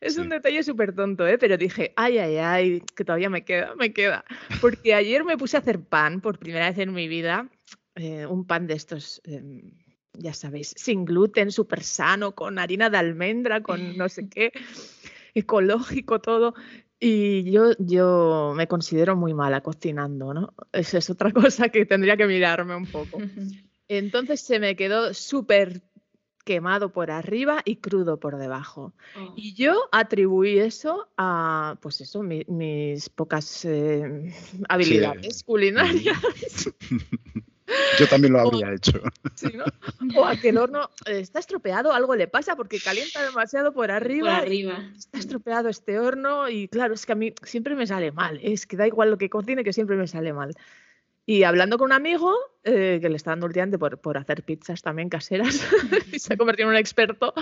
[0.00, 1.38] Es un detalle súper tonto, ¿eh?
[1.38, 4.24] Pero dije, ay, ay, ay, que todavía me queda, me queda.
[4.60, 7.48] Porque ayer me puse a hacer pan por primera vez en mi vida,
[7.94, 9.22] eh, un pan de estos.
[9.24, 9.72] Em,
[10.18, 14.52] ya sabéis, sin gluten, súper sano, con harina de almendra, con no sé qué,
[15.34, 16.54] ecológico, todo.
[16.98, 20.54] Y yo, yo me considero muy mala cocinando, ¿no?
[20.72, 23.18] Esa es otra cosa que tendría que mirarme un poco.
[23.88, 25.82] Entonces se me quedó súper
[26.46, 28.94] quemado por arriba y crudo por debajo.
[29.18, 29.34] Oh.
[29.36, 34.32] Y yo atribuí eso a, pues eso, mis pocas eh,
[34.68, 36.16] habilidades culinarias.
[37.98, 38.92] Yo también lo habría hecho.
[40.16, 44.36] O a que el horno está estropeado, algo le pasa porque calienta demasiado por arriba.
[44.36, 44.92] Por arriba.
[44.96, 48.38] Está estropeado este horno y claro, es que a mí siempre me sale mal.
[48.40, 50.54] Es que da igual lo que cocine, que siempre me sale mal.
[51.26, 54.80] Y hablando con un amigo eh, que le está dando últimamente por, por hacer pizzas
[54.80, 55.66] también caseras
[56.12, 57.34] y se ha convertido en un experto,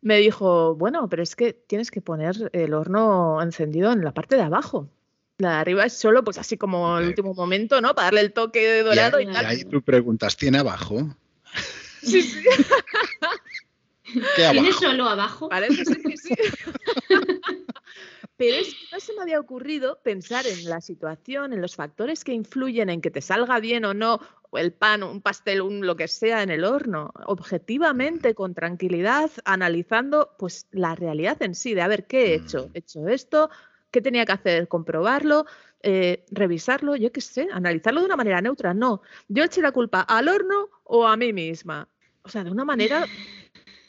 [0.00, 4.36] me dijo, bueno, pero es que tienes que poner el horno encendido en la parte
[4.36, 4.88] de abajo.
[5.36, 7.94] La de arriba es solo, pues así como el último momento, ¿no?
[7.94, 11.14] Para darle el toque dorado y, y, y ahí tú preguntas, ¿tiene abajo?
[12.02, 12.42] Sí, sí.
[14.36, 14.60] ¿Qué abajo?
[14.60, 15.48] ¿Tiene solo abajo?
[15.48, 16.34] Parece ser que sí.
[18.36, 22.24] Pero es que no se me había ocurrido pensar en la situación, en los factores
[22.24, 24.20] que influyen en que te salga bien o no
[24.50, 29.30] o el pan, un pastel, un lo que sea en el horno, objetivamente, con tranquilidad,
[29.44, 32.70] analizando pues la realidad en sí, de a ver qué he hecho.
[32.72, 33.50] He hecho esto,
[33.94, 34.66] ¿Qué tenía que hacer?
[34.66, 35.46] ¿Comprobarlo?
[35.80, 36.96] Eh, ¿Revisarlo?
[36.96, 38.74] Yo qué sé, analizarlo de una manera neutra.
[38.74, 41.88] No, yo eché la culpa al horno o a mí misma.
[42.22, 43.06] O sea, de una manera,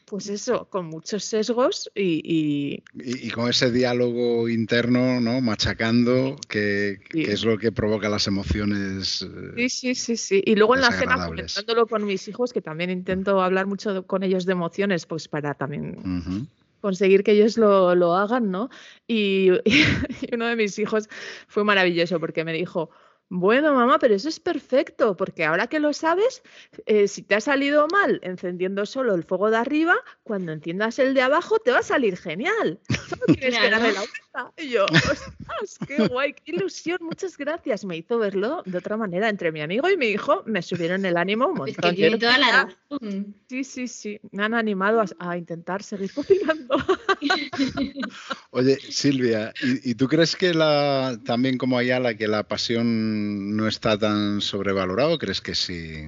[0.05, 2.83] pues eso, con muchos sesgos y...
[2.93, 5.41] Y, con ese diálogo interno, ¿no?
[5.41, 9.23] Machacando, que, es lo que provoca las emociones.
[9.57, 10.43] Eh, sí, sí, sí, sí.
[10.45, 14.23] Y luego en la cena, comentándolo con mis hijos, que también intento hablar mucho con
[14.23, 16.47] ellos de emociones, pues para también
[16.81, 18.69] conseguir que ellos lo, lo hagan, ¿no?
[19.07, 21.09] Y, y, uno de mis hijos
[21.47, 22.91] fue maravilloso porque me dijo,
[23.29, 26.43] bueno, mamá, pero eso es perfecto, porque ahora que lo sabes,
[26.85, 31.13] eh, si te ha salido mal encendiendo solo el fuego de arriba, cuando enciendas el
[31.13, 32.79] de abajo te va a salir genial.
[33.09, 34.24] Solo tienes que darle la vuelta.
[34.57, 37.85] Y yo, ostras, qué guay, qué ilusión, muchas gracias.
[37.85, 41.17] Me hizo verlo de otra manera entre mi amigo y mi hijo, me subieron el
[41.17, 41.93] ánimo un montón.
[41.93, 43.35] Es que toda la razón.
[43.49, 46.75] Sí, sí, sí, me han animado a, a intentar seguir cocinando.
[48.51, 53.67] Oye, Silvia, ¿y, ¿y, tú crees que la también como Ayala, que la pasión no
[53.67, 55.17] está tan sobrevalorado?
[55.17, 56.05] ¿Crees que sí?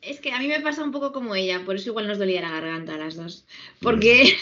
[0.00, 2.40] Es que a mí me pasa un poco como ella, por eso igual nos dolía
[2.40, 3.44] la garganta a las dos.
[3.80, 4.36] Porque,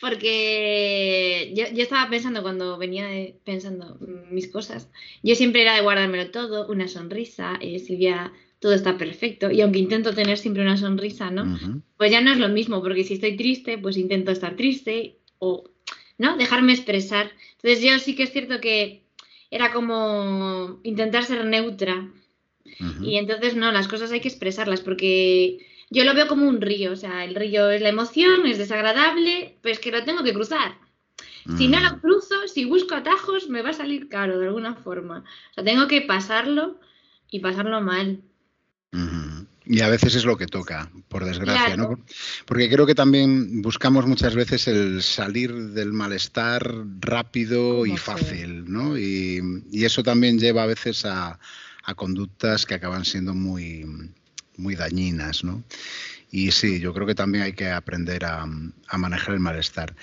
[0.00, 3.98] porque yo, yo, estaba pensando cuando venía de, pensando
[4.30, 4.90] mis cosas,
[5.22, 9.50] yo siempre era de guardármelo todo, una sonrisa, eh, Silvia todo está perfecto.
[9.50, 11.42] Y aunque intento tener siempre una sonrisa, ¿no?
[11.42, 11.82] Uh -huh.
[11.96, 15.64] Pues ya no es lo mismo, porque si estoy triste, pues intento estar triste o,
[16.18, 16.36] ¿no?
[16.36, 17.30] Dejarme expresar.
[17.56, 19.02] Entonces yo sí que es cierto que
[19.50, 22.10] era como intentar ser neutra.
[22.64, 23.06] Uh -huh.
[23.06, 25.58] Y entonces, no, las cosas hay que expresarlas, porque
[25.90, 26.92] yo lo veo como un río.
[26.92, 30.78] O sea, el río es la emoción, es desagradable, pues que lo tengo que cruzar.
[31.56, 35.24] Si no lo cruzo, si busco atajos, me va a salir caro de alguna forma.
[35.50, 36.80] O sea, tengo que pasarlo
[37.30, 38.20] y pasarlo mal.
[39.68, 41.90] Y a veces es lo que toca, por desgracia, claro.
[41.90, 42.04] ¿no?
[42.46, 48.96] Porque creo que también buscamos muchas veces el salir del malestar rápido y fácil, ¿no?
[48.96, 49.40] Y,
[49.72, 51.40] y, eso también lleva a veces a,
[51.82, 53.84] a, conductas que acaban siendo muy,
[54.56, 55.62] muy dañinas, ¿no?
[56.30, 58.42] Y sí, yo creo que también hay que aprender a,
[58.88, 59.94] a manejar el malestar.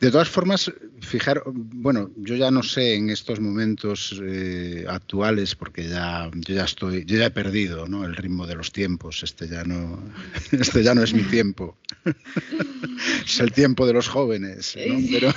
[0.00, 0.70] De todas formas,
[1.00, 6.64] fijar, bueno, yo ya no sé en estos momentos eh, actuales, porque ya yo ya
[6.64, 8.04] estoy, yo ya he perdido ¿no?
[8.04, 9.22] el ritmo de los tiempos.
[9.22, 10.02] Este ya no,
[10.52, 11.78] este ya no es mi tiempo.
[13.24, 14.76] es el tiempo de los jóvenes.
[14.76, 14.98] ¿no?
[15.10, 15.34] Pero,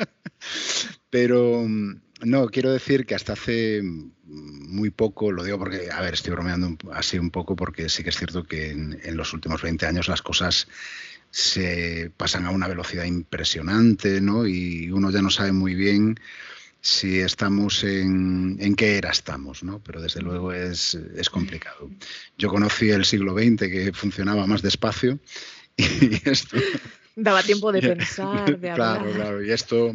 [1.10, 1.66] pero
[2.22, 6.76] no, quiero decir que hasta hace muy poco, lo digo porque, a ver, estoy bromeando
[6.92, 10.22] así un poco porque sí que es cierto que en, los últimos 20 años las
[10.22, 10.68] cosas
[11.30, 14.46] se pasan a una velocidad impresionante, ¿no?
[14.46, 16.18] Y uno ya no sabe muy bien
[16.80, 19.80] si estamos en, en qué era estamos, ¿no?
[19.80, 21.90] Pero desde luego es, es complicado.
[22.38, 25.18] Yo conocí el siglo XX que funcionaba más despacio
[25.76, 26.56] y esto...
[27.22, 28.98] Daba tiempo de pensar, de hablar.
[29.00, 29.92] Claro, claro, y esto,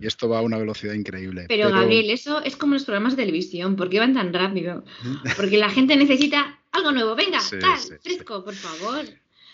[0.00, 1.46] y esto va a una velocidad increíble.
[1.48, 4.84] Pero, Gabriel, eso es como los programas de televisión, ¿por qué van tan rápido?
[5.36, 7.94] Porque la gente necesita algo nuevo, venga, Sí, tal, sí, sí.
[8.16, 9.04] fresco, por favor.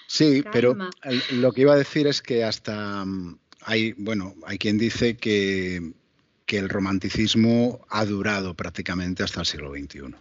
[0.07, 0.91] Sí, pero Calma.
[1.33, 5.93] lo que iba a decir es que hasta mm, hay, bueno, hay quien dice que,
[6.47, 10.15] que el romanticismo ha durado prácticamente hasta el siglo XXI,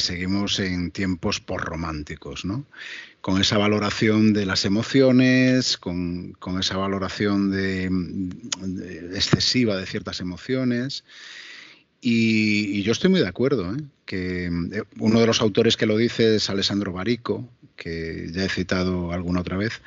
[0.00, 2.64] seguimos en tiempos porrománticos, ¿no?
[3.20, 7.86] Con esa valoración de las emociones, con, con esa valoración de,
[9.14, 11.04] excesiva de ciertas emociones.
[12.00, 13.80] Y, yo estoy muy de acuerdo, ¿eh?
[14.04, 18.48] que eh, uno de los autores que lo dice es Alessandro Barico, que ya he
[18.48, 19.80] citado alguna otra vez.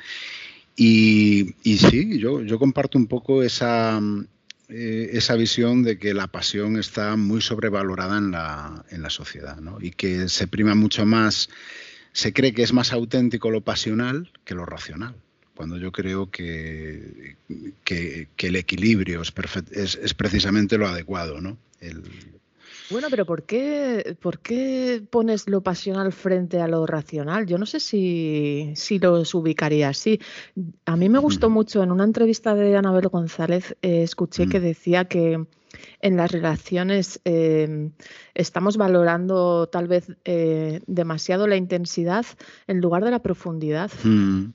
[0.76, 4.00] Y, y sí, yo, yo comparto un poco esa,
[4.70, 9.58] eh, esa visión de que la pasión está muy sobrevalorada en la, en la sociedad
[9.80, 11.48] y que se prima mucho más,
[12.12, 15.14] se cree que es más auténtico lo pasional que lo racional.
[15.54, 17.36] Cuando yo creo que,
[17.84, 21.38] que, el equilibrio es, precisamente lo adecuado,
[22.90, 27.46] Bueno, pero ¿por qué, por qué pones lo pasional frente a lo racional?
[27.46, 30.20] Yo no sé si, si los ubicaría así.
[30.86, 34.62] A mí me gustó mucho en una entrevista de Anabel González, eh, escuché que Mm.
[34.62, 35.46] decía que
[36.00, 37.90] en las relaciones eh,
[38.34, 42.26] estamos valorando tal vez eh, demasiado la intensidad
[42.66, 43.90] en lugar de la profundidad.
[44.02, 44.46] Mm,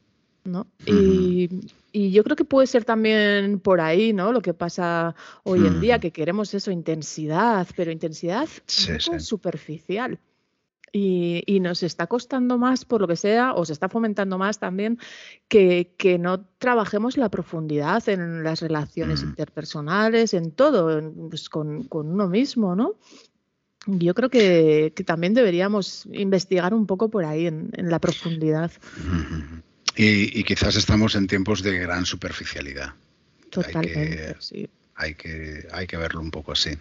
[0.44, 0.68] ¿no?
[0.86, 1.50] Y,
[1.98, 4.32] y yo creo que puede ser también por ahí, ¿no?
[4.34, 6.02] Lo que pasa hoy en día, Ujú.
[6.02, 9.26] que queremos eso, intensidad, pero intensidad Sí, un poco sí.
[9.26, 10.20] superficial.
[10.92, 14.60] Y, y nos está costando más, por lo que sea, o se está fomentando más
[14.60, 14.98] también,
[15.48, 19.28] que, que no trabajemos la profundidad en las relaciones Mm.
[19.30, 22.96] interpersonales, en todo, en- pues con, con uno mismo, ¿no?
[23.88, 28.72] Yo creo que, que también deberíamos investigar un poco por ahí, en, en la profundidad.
[28.98, 29.62] Ujú.
[29.98, 32.94] Y, y quizás estamos en tiempos de gran superficialidad.
[33.50, 34.68] Totalmente, sí.
[34.98, 36.72] Hay que, hay que verlo un poco así.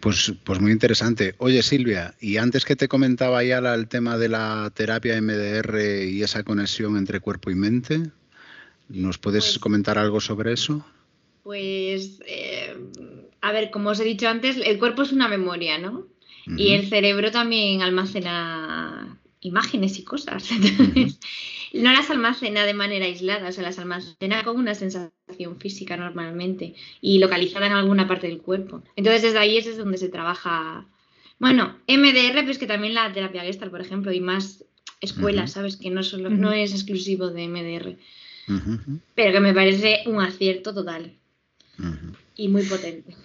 [0.00, 1.34] Pues, pues muy interesante.
[1.38, 6.06] Oye, Silvia, y antes que te comentaba ya la- el tema de la terapia MDR
[6.06, 8.10] y esa conexión entre cuerpo y mente,
[8.88, 10.84] ¿nos puedes Pues- comentar algo sobre eso?
[11.42, 12.74] Pues, eh,
[13.42, 16.06] a ver, como os he dicho antes, el cuerpo es una memoria, ¿no?
[16.56, 20.48] Y el cerebro también almacena imágenes y cosas.
[20.52, 21.18] Entonces,
[21.76, 26.74] no las almacena de manera aislada, o sea, las almacena con una sensación física normalmente
[27.00, 28.82] y localizada en alguna parte del cuerpo.
[28.96, 30.86] Entonces, desde ahí es desde donde se trabaja.
[31.38, 34.64] Bueno, MDR, pues que también la terapia Gestalt, por ejemplo, y más
[35.00, 35.52] escuelas.
[35.52, 35.76] ¿sabes?
[35.76, 37.96] Que no, solo, no es exclusivo de MDR,
[39.14, 41.12] pero que me parece un acierto total
[42.36, 43.16] y muy potente.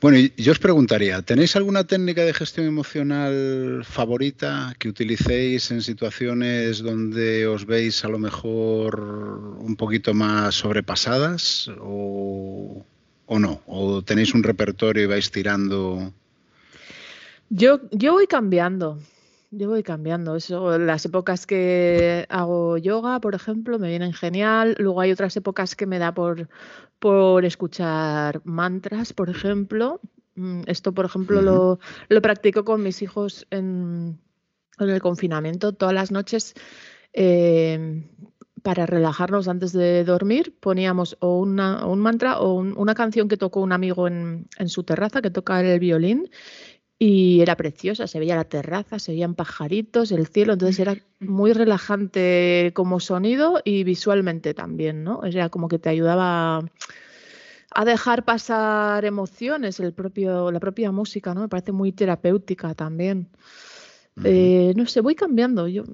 [0.00, 6.78] Bueno, yo os preguntaría, ¿tenéis alguna técnica de gestión emocional favorita que utilicéis en situaciones
[6.78, 9.00] donde os veis a lo mejor
[9.58, 12.86] un poquito más sobrepasadas o,
[13.26, 13.60] o no?
[13.66, 16.12] ¿O tenéis un repertorio y vais tirando?
[17.50, 19.00] Yo, yo voy cambiando,
[19.50, 20.36] yo voy cambiando.
[20.36, 24.76] Eso, las épocas que hago yoga, por ejemplo, me vienen genial.
[24.78, 26.48] Luego hay otras épocas que me da por,
[26.98, 30.00] por escuchar mantras, por ejemplo.
[30.34, 31.78] Mm, Esto, por ejemplo, lo,
[32.08, 34.18] lo practico con mis hijos en,
[34.78, 35.72] en el confinamiento.
[35.74, 36.54] Todas las noches,
[37.12, 38.04] eh,
[38.62, 43.28] para relajarnos antes de dormir, poníamos o una, o un mantra o un- una canción
[43.28, 46.28] que tocó un amigo en, en su terraza, que toca el violín.
[46.98, 51.52] Y era preciosa, se veía la terraza, se veían pajaritos, el cielo, entonces era muy
[51.52, 55.22] relajante como sonido y visualmente también, ¿no?
[55.24, 56.64] Era como que te ayudaba
[57.70, 61.42] a dejar pasar emociones, el propio, la propia música, ¿no?
[61.42, 63.28] Me parece muy terapéutica también.
[64.24, 65.68] Eh, no sé, voy cambiando.
[65.68, 65.84] Yo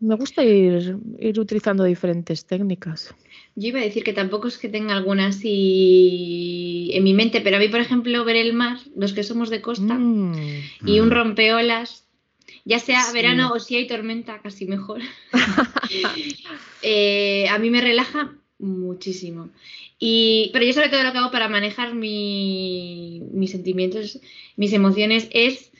[0.00, 3.14] me gusta ir, ir utilizando diferentes técnicas.
[3.54, 7.56] Yo iba a decir que tampoco es que tenga alguna así en mi mente, pero
[7.56, 10.32] a mí, por ejemplo, ver el mar, los que somos de costa, Mm.
[10.86, 11.12] y un Mm.
[11.12, 12.06] rompeolas,
[12.64, 13.12] ya sea Sí.
[13.14, 15.00] verano o si hay tormenta, casi mejor,
[16.82, 19.50] eh, a mí me relaja muchísimo.
[19.98, 24.18] Y, pero yo sobre todo lo que hago para manejar mi- mis sentimientos,
[24.56, 25.71] mis emociones, es...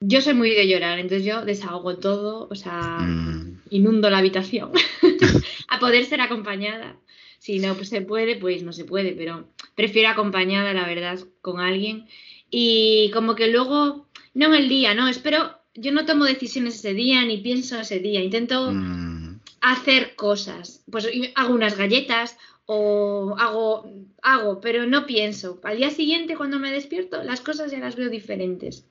[0.00, 4.70] Yo soy muy de llorar, entonces yo desahogo todo, o sea, Mm, inundo la habitación
[5.68, 6.96] a poder ser acompañada.
[7.38, 11.60] Si no pues se puede, pues no se puede, pero prefiero acompañada, la verdad, con
[11.60, 12.06] alguien.
[12.50, 16.94] Y como que luego, no en el día, no, espero, yo no tomo decisiones ese
[16.94, 20.84] día ni pienso ese día, intento mm, hacer cosas.
[20.90, 23.90] Pues hago unas galletas o hago
[24.22, 25.60] hago, pero no pienso.
[25.62, 28.84] Al día siguiente, cuando me despierto, las cosas ya las veo diferentes.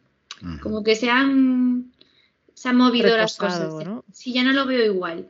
[0.62, 1.92] Como que se han,
[2.54, 3.74] se han movido las cosas.
[3.86, 4.06] ¿no?
[4.12, 5.30] Sí, ya no lo veo igual.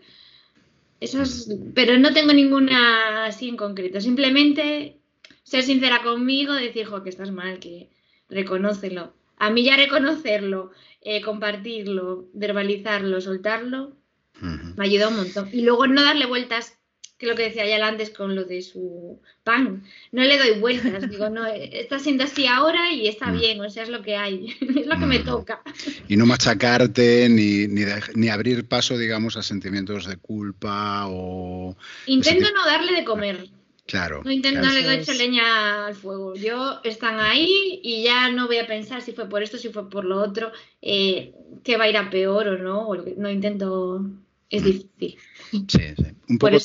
[1.00, 4.02] Eso es- pero no tengo ninguna así en concreto.
[4.02, 4.98] Simplemente
[5.44, 7.90] ser sincera conmigo, decir, jo, que estás mal, que
[8.30, 9.14] reconócelo.
[9.38, 13.96] A mí ya reconocerlo, eh, compartirlo, verbalizarlo, soltarlo,
[14.42, 14.74] Ujú.
[14.76, 15.50] me ayuda un montón.
[15.54, 16.77] Y luego no darle vueltas,
[17.18, 19.84] que lo que decía ya antes con lo de su pan.
[20.12, 23.40] No le doy vueltas, digo, no, está siendo así ahora y está Mm.
[23.40, 25.26] bien, o sea, es lo que hay, es lo que me Mm.
[25.26, 25.62] toca.
[26.08, 31.76] Y no machacarte ni, ni, abrir paso, digamos, a sentimientos de culpa o...
[32.06, 33.50] Intento no darle de comer.
[33.88, 34.22] Claro.
[34.24, 34.74] No, intento, claro.
[34.76, 36.36] no le doy Eso hecho leña al fuego.
[36.36, 39.90] Yo están ahí y ya no voy a pensar si fue por esto, si fue
[39.90, 40.52] por lo otro,
[40.82, 41.32] eh,
[41.64, 42.90] que va a ir a peor o no.
[43.16, 44.02] No intento.
[44.50, 44.66] Es Mm.
[44.66, 45.18] difícil.
[45.52, 46.06] Sí, sí.
[46.30, 46.58] Un poco,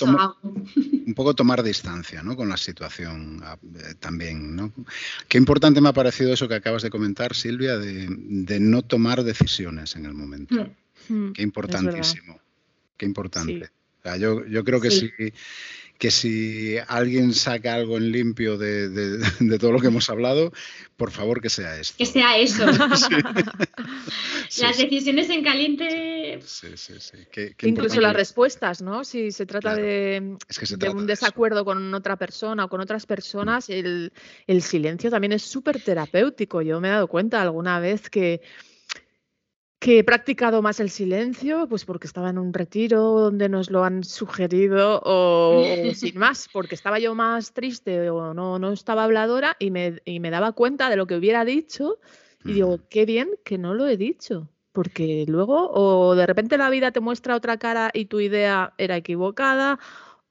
[1.06, 2.36] un poco tomar distancia ¿no?
[2.36, 4.54] con la situación ah, eh, también.
[4.54, 4.72] ¿no?
[5.28, 9.24] Qué importante me ha parecido eso que acabas de comentar, Silvia, de, de no tomar
[9.24, 10.54] decisiones en el momento.
[11.08, 11.12] Mm.
[11.14, 12.38] Mm, Qué importantísimo.
[12.96, 13.66] Qué importante.
[13.66, 13.72] Sí.
[13.98, 15.10] O sea, yo, yo creo que Sí.
[15.16, 15.32] si,
[16.02, 20.50] que si alguien saca algo en limpio de, de- de todo lo que hemos hablado,
[20.96, 21.94] por favor que sea esto.
[21.96, 22.66] Que sea eso.
[24.48, 26.40] Sí, Las sí, decisiones en caliente.
[26.44, 27.18] sí, sí, sí.
[27.30, 29.04] Qué- qué Incluso las respuestas, ¿no?
[29.04, 29.82] Si se trata Claro.
[29.86, 31.06] de, Es que se de trata un eso.
[31.06, 34.12] desacuerdo con otra persona o con otras personas, el,
[34.48, 36.62] el silencio también es súper terapéutico.
[36.62, 38.40] Yo me he dado cuenta alguna vez que,
[39.82, 43.82] que he practicado más el silencio, pues porque estaba en un retiro donde nos lo
[43.82, 49.02] han sugerido o, o sin más, porque estaba yo más triste o no, no estaba
[49.02, 51.98] habladora y me, y me daba cuenta de lo que hubiera dicho
[52.44, 54.48] y digo, qué bien que no lo he dicho.
[54.70, 58.96] Porque luego, o de repente la vida te muestra otra cara y tu idea era
[58.96, 59.80] equivocada,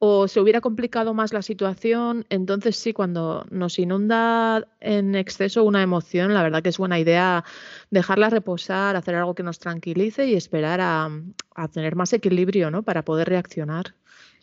[0.03, 2.25] o se hubiera complicado más la situación.
[2.29, 7.43] Entonces, sí, cuando nos inunda en exceso una emoción, la verdad que es buena idea
[7.91, 11.07] dejarla reposar, hacer algo que nos tranquilice y esperar a,
[11.53, 12.81] a tener más equilibrio, ¿no?
[12.81, 13.93] Para poder reaccionar.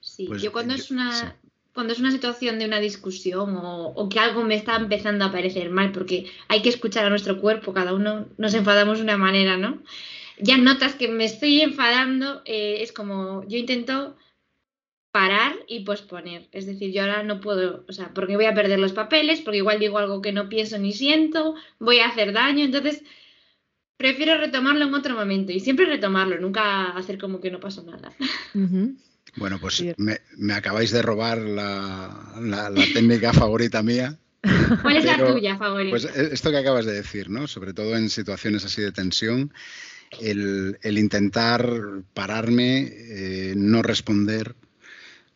[0.00, 1.48] Sí, Pues, yo cuando yo- es una sí.
[1.74, 5.32] cuando es una situación de una discusión o, o que algo me está empezando a
[5.32, 9.16] parecer mal, porque hay que escuchar a nuestro cuerpo, cada uno nos enfadamos de una
[9.16, 9.78] manera, ¿no?
[10.40, 14.16] Ya notas que me estoy enfadando, eh, es como yo intento
[15.18, 16.48] parar y posponer.
[16.52, 19.58] Es decir, yo ahora no puedo, o sea, porque voy a perder los papeles, porque
[19.58, 23.02] igual digo algo que no pienso ni siento, voy a hacer daño, entonces
[23.96, 28.12] prefiero retomarlo en otro momento y siempre retomarlo, nunca hacer como que no pasó nada.
[29.36, 34.16] Bueno, pues me, me acabáis de robar la, la- la técnica favorita mía.
[34.82, 35.90] ¿Cuál es la tuya favorita?
[35.90, 37.46] Pues eh, esto que acabas de decir, ¿no?
[37.48, 39.52] Sobre todo en situaciones así de tensión,
[40.20, 41.60] el, el intentar
[42.14, 44.54] pararme, eh, no responder,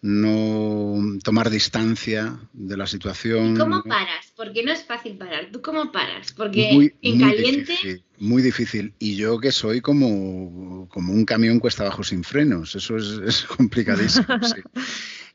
[0.02, 3.54] no tomar distancia de la situación.
[3.54, 4.32] ¿Y cómo paras?
[4.36, 5.48] Porque no es fácil parar.
[5.52, 6.32] ¿Tú cómo paras?
[6.32, 8.94] Porque Muy, en muy caliente, difícil, muy difícil.
[8.98, 13.44] Y yo que soy como, como un camión cuesta abajo sin frenos, eso es, es
[13.56, 14.26] complicadísimo.
[14.42, 14.60] sí.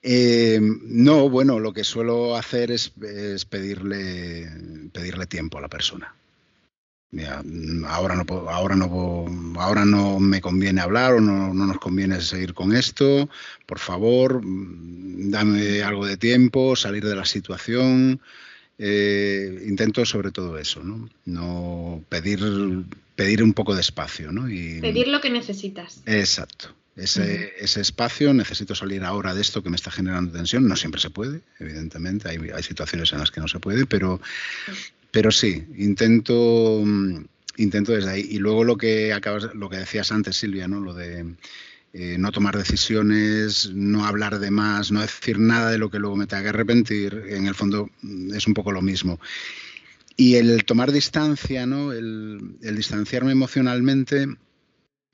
[0.03, 4.47] Eh, no, bueno, lo que suelo hacer es, es pedirle,
[4.93, 6.15] pedirle tiempo a la persona.
[7.11, 11.53] Mira, mm, ahora no, puedo- ahora, no, puedo- ahora no me conviene hablar o no,
[11.53, 13.29] no nos conviene seguir con esto.
[13.65, 18.19] Por favor, mm, dame algo de tiempo, salir de la situación.
[18.79, 21.09] Eh, intento sobre todo eso, ¿no?
[21.25, 22.39] No pedir,
[23.15, 24.47] pedir un poco de espacio, ¿no?
[24.49, 26.01] Y, pedir lo que necesitas.
[26.05, 26.75] Exacto.
[26.95, 30.67] Ese, ese espacio, necesito salir ahora de esto que me está generando tensión.
[30.67, 32.27] No siempre se puede, evidentemente.
[32.27, 34.19] Hay, hay situaciones en las que no se puede, pero,
[35.17, 37.25] pero sí, intento, mm,
[37.57, 38.27] intento desde ahí.
[38.29, 40.79] Y luego lo que acabas, lo que decías antes, Silvia, ¿no?
[40.79, 41.33] Lo de
[41.91, 46.15] eh, no tomar decisiones, no hablar de más, no decir nada de lo que luego
[46.17, 47.23] me tenga que arrepentir.
[47.29, 49.19] En el fondo mm, es un poco lo mismo.
[50.15, 51.93] Y el tomar distancia, ¿no?
[51.93, 54.27] El, el distanciarme emocionalmente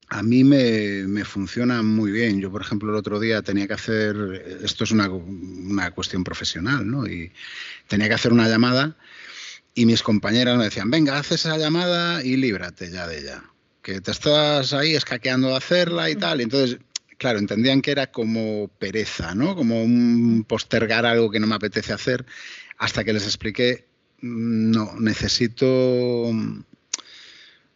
[0.09, 2.41] a mí me, me funciona muy bien.
[2.41, 6.85] Yo, por ejemplo, el otro día tenía que hacer, esto es una, una cuestión profesional,
[6.85, 7.07] ¿no?
[7.07, 7.31] Y
[7.87, 8.97] tenía que hacer una llamada
[9.75, 13.43] y mis compañeras me decían, venga, haz esa llamada y líbrate ya de ella.
[13.81, 16.39] Que te estás ahí escaqueando de hacerla y tal.
[16.39, 16.77] Y entonces,
[17.17, 19.55] claro, entendían que era como pereza, ¿no?
[19.55, 22.25] Como un postergar algo que no me apetece hacer,
[22.77, 23.85] hasta que les expliqué,
[24.21, 26.31] "Mm, no, necesito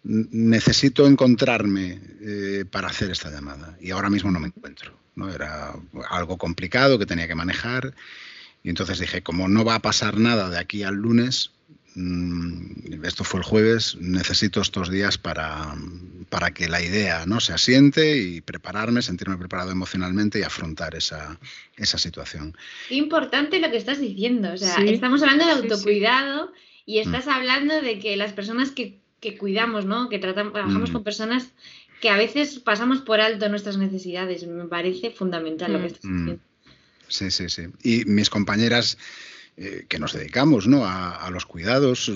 [0.08, 4.98] necesito encontrarme eh, para hacer esta llamada y ahora mismo no me encuentro.
[5.16, 5.30] ¿no?
[5.30, 5.74] Era
[6.10, 7.94] algo complicado que tenía que manejar
[8.64, 11.52] y entonces dije, como no va a pasar nada de aquí al lunes,
[13.04, 15.76] esto fue el jueves, necesito estos días para,
[16.30, 17.40] para que la idea ¿no?
[17.40, 21.40] se asiente y prepararme, sentirme preparado emocionalmente y afrontar esa,
[21.76, 22.56] esa situación.
[22.88, 24.54] Qué importante lo que estás diciendo.
[24.54, 26.52] O sea, estamos hablando de autocuidado
[26.86, 27.02] y mm.
[27.02, 30.08] estás hablando de que las personas que, que cuidamos, ¿no?
[30.10, 30.94] Que tratamos, trabajamos mm.
[30.94, 31.48] con personas
[32.00, 34.46] que a veces pasamos por alto nuestras necesidades.
[34.46, 36.18] Me parece fundamental lo que estás mm.
[36.18, 36.44] diciendo.
[37.08, 37.64] Sí, sí, sí.
[37.84, 38.98] Y mis compañeras
[39.60, 40.86] eh, que nos dedicamos ¿no?
[40.86, 42.10] a, los cuidados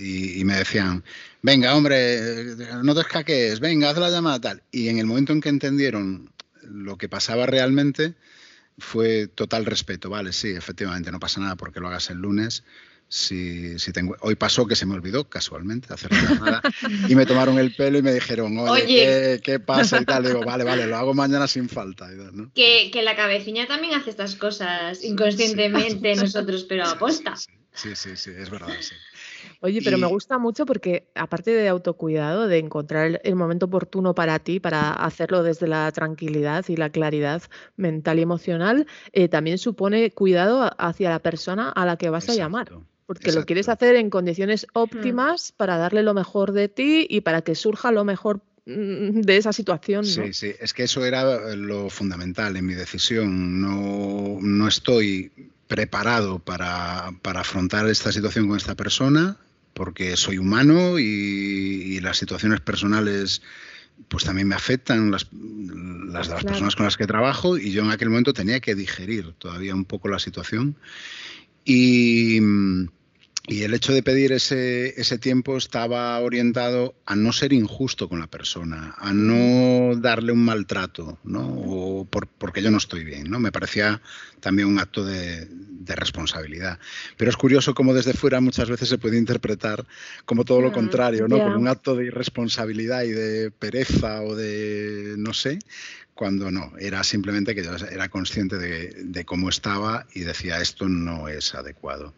[0.00, 1.04] y, me decían,
[1.42, 4.62] venga, hombre, no te escaques, venga, haz la llamada tal.
[4.72, 6.32] Y en el momento en que entendieron
[6.62, 8.14] lo que pasaba realmente,
[8.78, 12.64] fue total respeto, vale, sí, efectivamente, no pasa nada porque lo hagas el lunes,
[13.08, 16.60] si, si tengo, hoy pasó que se me olvidó casualmente hacer nada
[17.08, 20.00] y me tomaron el pelo y me dijeron, oye, ¿qué, pasa?
[20.00, 20.24] y tal.
[20.24, 22.08] digo, vale, vale, lo hago mañana sin falta.
[22.54, 27.34] Que, que, la cabecilla también hace estas cosas inconscientemente nosotros, pero aposta.
[27.72, 28.68] Sí, sí, sí, es verdad.
[29.60, 34.38] Oye, pero me gusta mucho porque aparte de autocuidado, de encontrar el momento oportuno para
[34.40, 37.42] ti, para hacerlo desde la tranquilidad y la claridad
[37.76, 42.34] mental y emocional, eh, también supone cuidado hacia la persona a la que vas a
[42.34, 42.72] llamar
[43.08, 44.78] porque lo quieres hacer en condiciones mm.
[44.78, 49.38] óptimas para darle lo mejor de ti y para que surja lo mejor mm, de
[49.38, 50.04] esa situación.
[50.04, 53.62] Sí, sí, es que eso era lo fundamental en mi decisión.
[53.62, 55.32] No, no estoy
[55.66, 59.38] preparado para, para, afrontar esta situación con esta persona
[59.72, 63.42] porque soy humano y, las situaciones personales
[64.08, 67.82] pues también me afectan las, las de las personas con las que trabajo y yo
[67.82, 70.76] en aquel momento tenía que digerir todavía un poco la situación
[71.64, 72.40] y
[73.48, 78.20] y el hecho de pedir ese, ese, tiempo estaba orientado a no ser injusto con
[78.20, 81.40] la persona, a no darle un maltrato, ¿no?
[81.40, 83.40] O porque yo no estoy bien, ¿no?
[83.40, 84.02] Me parecía
[84.40, 85.48] también un acto de,
[85.90, 86.78] responsabilidad.
[87.16, 89.86] Pero es curioso cómo desde fuera muchas veces se puede interpretar
[90.26, 91.38] como todo lo mm, contrario, ¿no?
[91.38, 95.58] Como un acto de irresponsabilidad y de pereza o de, no sé,
[96.12, 101.28] cuando no, era simplemente que yo era consciente de, cómo estaba y decía esto no
[101.28, 102.12] es adecuado.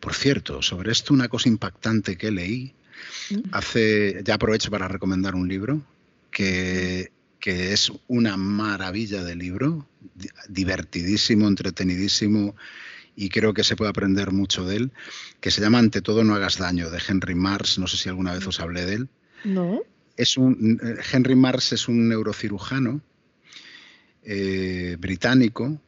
[0.00, 2.74] Por cierto, sobre esto una cosa impactante que leí,
[3.30, 3.38] mm.
[3.52, 5.80] hace, ya aprovecho para recomendar un libro
[6.30, 7.10] que,
[7.44, 9.86] que es una maravilla de libro,
[10.48, 12.56] divertidísimo, entretenidísimo
[13.16, 14.92] y creo que se puede aprender mucho de él,
[15.42, 18.32] que se llama Ante todo no hagas daño, de Henry Mars, no sé si alguna
[18.32, 19.08] vez os hablé de él.
[19.44, 19.82] No.
[20.16, 20.80] Es un,
[21.12, 23.02] Henry Mars es un neurocirujano
[24.22, 25.78] eh, británico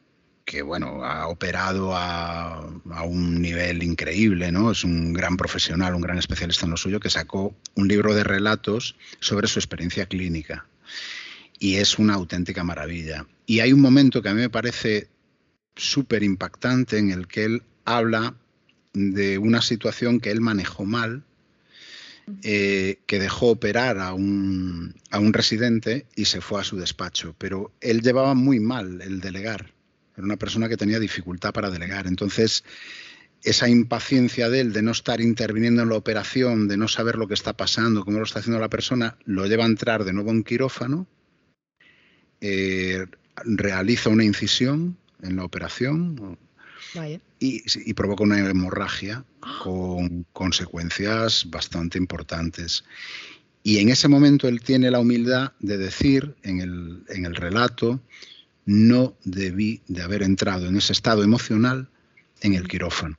[0.45, 2.69] que bueno, ha operado a,
[3.03, 4.69] un nivel increíble, ¿no?
[4.69, 8.23] Es un gran profesional, un gran especialista en lo suyo, que sacó un libro de
[8.23, 10.67] relatos sobre su experiencia clínica.
[11.59, 13.25] Y es una auténtica maravilla.
[13.45, 15.07] Y hay un momento que a mí me parece
[15.75, 18.35] súper impactante en el que él habla
[18.93, 21.23] de una situación que él manejó mal
[22.43, 27.33] eh, que dejó operar a un, a un residente y se fue a su despacho.
[27.37, 29.71] Pero él llevaba muy mal el delegar.
[30.15, 32.05] Era una persona que tenía dificultad para delegar.
[32.05, 32.65] Entonces,
[33.43, 37.29] esa impaciencia de él de no estar interviniendo en la operación, de no saber lo
[37.29, 40.31] que está pasando, cómo lo está haciendo la persona, lo lleva a entrar de nuevo
[40.31, 41.07] en quirófano,
[42.41, 43.05] eh,
[43.45, 46.37] realiza una incisión en la operación,
[47.39, 49.23] y, provoca una hemorragia
[49.63, 52.83] con consecuencias bastante importantes.
[53.63, 58.01] Y en ese momento él tiene la humildad de decir en el, en el relato,
[58.65, 61.89] no debí de haber entrado en ese estado emocional
[62.41, 63.17] en el quirófano.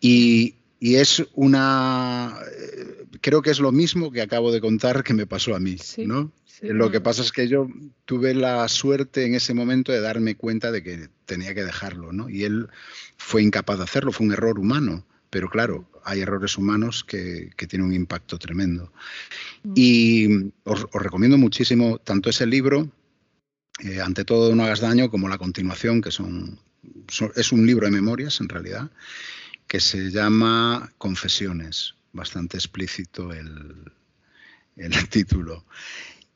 [0.00, 5.14] Y, y es una, eh, creo que es lo mismo que acabo de contar que
[5.14, 6.32] me pasó a mí, ¿no?
[6.62, 7.68] Lo que pasa es que yo
[8.04, 12.28] tuve la suerte en ese momento de darme cuenta de que tenía que dejarlo, ¿no?
[12.28, 12.68] Y él
[13.16, 17.88] fue incapaz de hacerlo, fue un error humano, pero claro, hay errores humanos que, tienen
[17.88, 18.92] un impacto tremendo.
[19.62, 19.72] Mm.
[19.74, 22.90] Y os, recomiendo muchísimo tanto ese libro,
[23.82, 26.58] eh, ante todo no hagas daño, como la continuación, que son,
[27.36, 28.90] es un libro de memorias en realidad,
[29.66, 33.92] que se llama Confesiones, bastante explícito el,
[34.76, 35.64] el título.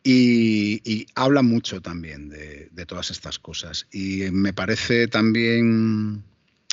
[0.06, 3.86] Y, habla mucho también de, todas estas cosas.
[3.90, 6.22] Y me parece también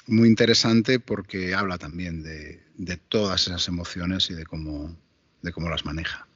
[0.07, 4.97] muy interesante porque habla también de, de todas esas emociones y de cómo,
[5.41, 6.27] de cómo las maneja.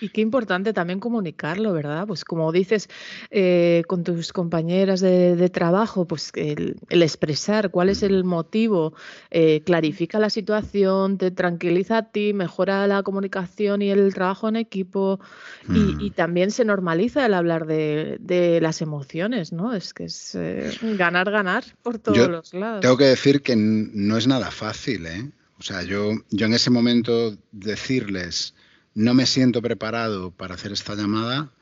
[0.00, 2.06] Y qué importante también comunicarlo, ¿verdad?
[2.06, 2.88] Pues como dices
[3.30, 8.94] eh, con tus compañeras de, trabajo, pues el, expresar cuál es el motivo
[9.30, 14.56] eh, clarifica la situación, te tranquiliza a ti, mejora la comunicación y el trabajo en
[14.56, 15.20] equipo
[15.68, 16.10] y, mm.
[16.14, 19.74] también se normaliza el hablar de, las emociones, ¿no?
[19.74, 22.80] Es que es eh, ganar, ganar por todos los lados.
[22.80, 25.30] Tengo que decir que no es nada fácil, ¿eh?
[25.58, 28.54] O sea, yo, yo en ese momento decirles
[28.98, 31.52] no me siento preparado para hacer esta llamada,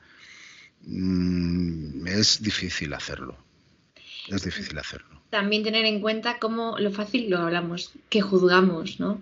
[0.81, 3.37] mm, es difícil hacerlo.
[4.27, 5.21] Es difícil hacerlo.
[5.29, 9.21] También tener en cuenta cómo lo fácil lo hablamos, que juzgamos, ¿no?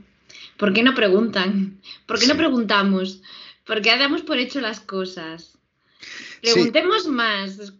[0.56, 1.82] ¿Por qué no preguntan?
[2.06, 3.22] ¿Por qué no preguntamos?
[3.66, 5.55] ¿Por qué damos por hecho las cosas?
[6.42, 7.74] Preguntemos más,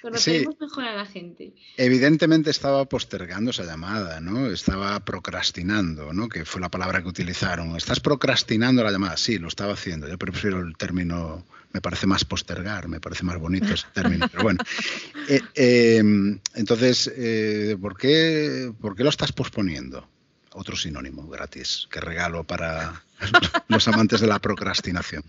[0.00, 1.52] conoceremos mejor a la gente.
[1.76, 4.46] Evidentemente estaba postergando esa llamada, ¿no?
[4.46, 6.28] Estaba procrastinando, ¿no?
[6.28, 7.76] Que fue la palabra que utilizaron.
[7.76, 9.16] ¿Estás procrastinando la llamada?
[9.16, 10.08] Sí, lo estaba haciendo.
[10.08, 14.28] Yo prefiero el término, me parece más postergar, me parece más bonito ese término.
[14.30, 14.60] Pero bueno,
[15.28, 20.08] eh, em, entonces, eh, ¿por, qué, ¿por qué lo estás posponiendo?
[20.54, 23.02] Otro sinónimo gratis que regalo para
[23.68, 25.24] los amantes de la procrastinación.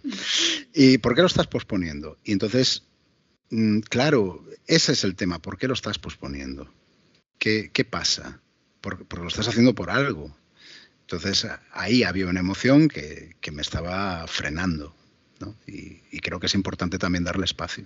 [0.74, 2.18] ¿Y por qué lo estás posponiendo?
[2.24, 2.84] Y entonces,
[3.50, 5.40] mm, claro, ese es el tema.
[5.40, 6.72] ¿Por qué lo estás posponiendo?
[7.38, 8.42] ¿Qué, pasa?
[8.80, 10.36] Porque, lo estás haciendo por algo.
[11.02, 14.96] Entonces, ahí había una emoción que, me estaba frenando.
[15.68, 17.86] Y, creo que es importante también darle espacio.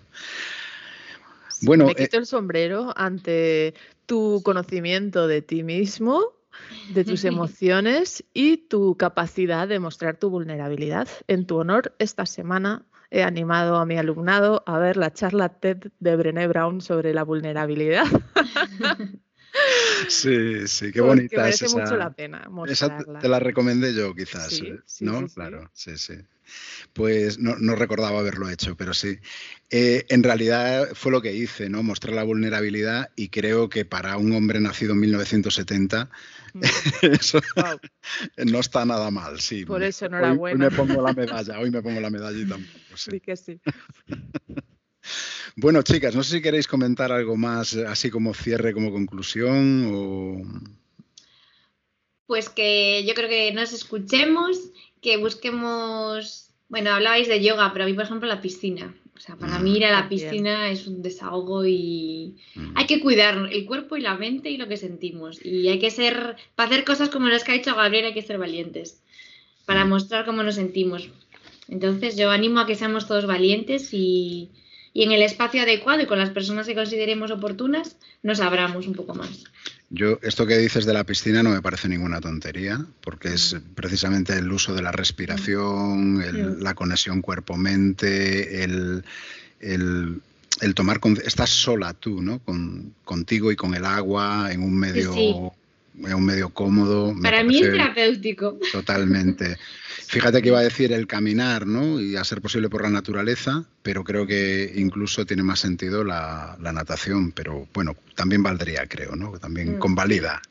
[1.62, 3.74] Bueno, me quito el sombrero ante
[4.05, 6.36] tu conocimiento de ti mismo
[6.93, 11.08] de tus emociones y tu capacidad de mostrar tu vulnerabilidad.
[11.28, 15.91] En tu honor, esta semana he animado a mi alumnado a ver la charla TED
[15.99, 18.05] de Brené Brown sobre la vulnerabilidad.
[20.08, 21.80] Sí, sí, qué bonita merece es esa.
[21.80, 23.20] mucho la pena mostrarla.
[23.20, 24.62] te la recomendé yo, quizás,
[25.01, 25.28] ¿no?
[25.28, 26.16] claro, sí, sí.
[26.93, 29.19] Pues no, recordaba haberlo hecho, pero sí.
[29.69, 31.83] Eh, en realidad fue lo que hice, ¿no?
[31.83, 36.09] Mostrar la vulnerabilidad y creo que para un hombre nacido en 1970
[36.53, 36.61] mm.
[37.19, 37.41] eso
[38.37, 39.65] no está nada mal, sí.
[39.65, 40.65] Por eso, enhorabuena.
[40.65, 42.57] Hoy, me pongo la medalla, hoy me pongo la medallita.
[42.95, 43.59] Sí, que sí.
[45.55, 50.43] Bueno, chicas, no sé si queréis comentar algo más, así como cierre, como conclusión o...
[52.27, 54.59] Pues que yo creo que nos escuchemos,
[55.08, 58.93] que busquemos, bueno, hablabais de yoga, pero a mí, por ejemplo, la piscina.
[59.16, 62.36] O sea, para mí ir a la piscina es un desahogo y
[62.76, 65.39] hay que cuidar el cuerpo y la mente y lo que sentimos.
[65.45, 68.22] Y hay que ser, para hacer cosas como las que ha dicho Gabriel, hay que
[68.22, 69.01] ser valientes,
[69.66, 71.10] para mostrar cómo nos sentimos.
[71.70, 74.51] Entonces yo animo a que seamos todos valientes y,
[74.91, 78.93] y en el espacio adecuado y con las personas que consideremos oportunas, nos abramos un
[78.93, 79.45] poco más.
[79.89, 83.73] Yo, esto que dices de la piscina no me parece ninguna tontería, porque es mm.
[83.73, 86.61] precisamente el uso de la respiración, mm.
[86.61, 89.03] la conexión cuerpo-mente, el,
[90.75, 90.99] tomar.
[91.23, 92.39] estás sola tú, ¿no?
[92.39, 95.53] Con, contigo y con el agua en un medio
[95.97, 97.13] un medio cómodo.
[97.21, 98.59] Para mí es terapéutico.
[98.71, 99.57] Totalmente.
[100.07, 101.99] Fíjate que iba a decir el caminar, ¿no?
[101.99, 106.57] Y a ser posible por la naturaleza, pero creo que incluso tiene más sentido la,
[106.59, 109.37] natación, pero bueno, también valdría, creo, ¿no?
[109.37, 109.79] También mm.
[109.79, 110.41] convalida.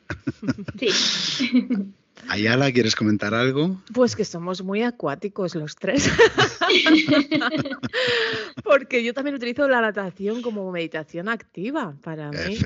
[0.77, 1.93] Sí.
[2.29, 3.77] Ayala, ¿quieres comentar algo?
[3.93, 6.09] Pues que somos muy acuáticos los tres.
[8.63, 11.95] Porque yo también utilizo la natación como meditación activa.
[12.01, 12.57] Para mí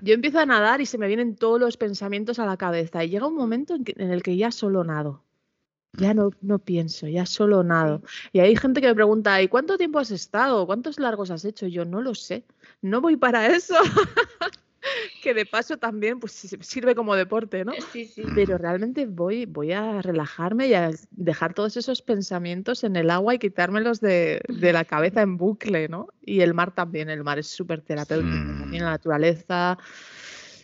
[0.00, 3.10] Yo empiezo a nadar y se me vienen todos los pensamientos a la cabeza y
[3.10, 5.22] llega un momento en, el que ya solo nado.
[5.94, 8.02] Ya no, no pienso, ya solo nado.
[8.32, 10.66] Y hay gente que me pregunta, ¿y cuánto tiempo has estado?
[10.66, 11.66] ¿Cuántos largos has hecho?
[11.66, 12.44] yo no lo sé.
[12.82, 13.74] No voy para eso.
[15.22, 17.72] que de paso también pues sirve como deporte, ¿no?
[17.92, 18.22] Sí, sí.
[18.34, 23.34] Pero realmente voy, voy a relajarme y a dejar todos esos pensamientos en el agua
[23.34, 26.08] y quitármelos de, de la cabeza en bucle, ¿no?
[26.22, 29.78] Y el mar también, el mar es súper terapéutico, también la naturaleza,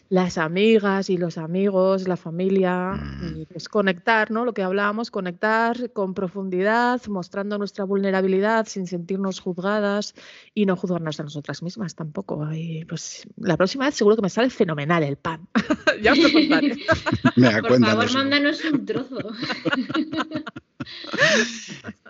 [0.09, 3.41] las amigas y los amigos, la familia, mm.
[3.41, 4.45] y pues conectar, ¿no?
[4.45, 10.15] Lo que hablábamos, conectar con profundidad, mostrando nuestra vulnerabilidad sin sentirnos juzgadas
[10.55, 12.53] y no juzgarnos a nosotras mismas tampoco.
[12.53, 15.49] Y pues la próxima vez seguro que me sale fenomenal el pan.
[16.03, 16.77] ya os lo contaré.
[17.63, 19.19] Por favor, mándanos un trozo.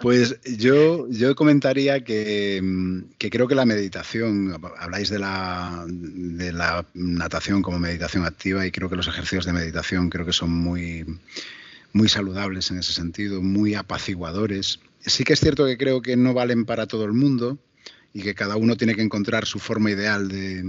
[0.01, 2.63] Pues yo, yo comentaría que,
[3.19, 8.91] creo que la meditación, habláis de la, de la natación como meditación activa y creo
[8.91, 11.05] que los ejercicios de meditación creo que son muy,
[11.93, 14.81] muy saludables en ese sentido, muy apaciguadores.
[15.01, 17.59] Sí que es cierto que creo que no valen para todo el mundo
[18.13, 20.63] y que cada uno tiene que encontrar su forma ideal de,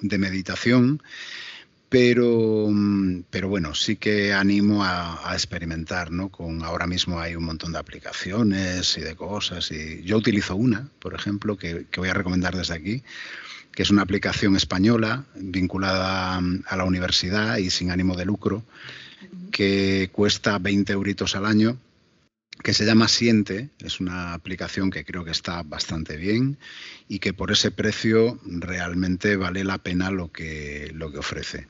[0.00, 1.02] de meditación
[1.92, 6.30] pero, mm, pero bueno, sí que animo a, experimentar, ¿no?
[6.30, 9.70] Con ahora mismo hay un montón de aplicaciones y de cosas.
[9.72, 13.02] Y yo utilizo una, por ejemplo, que, voy a recomendar desde aquí,
[13.72, 18.64] que es una aplicación española vinculada mm, a la universidad y sin ánimo de lucro,
[19.50, 21.76] que cuesta 20 euritos al año
[22.62, 26.58] que se llama Siente, es una aplicación que creo que está bastante bien
[27.08, 31.66] y que por ese precio realmente vale la pena lo que, lo que ofrece.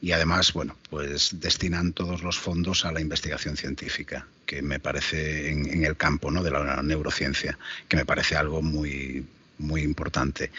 [0.00, 5.50] Y además, bueno, pues destinan todos los fondos a la investigación científica, que me parece
[5.50, 6.42] en, el campo ¿no?
[6.42, 9.26] de la neurociencia, que me parece algo muy,
[9.58, 10.50] muy importante.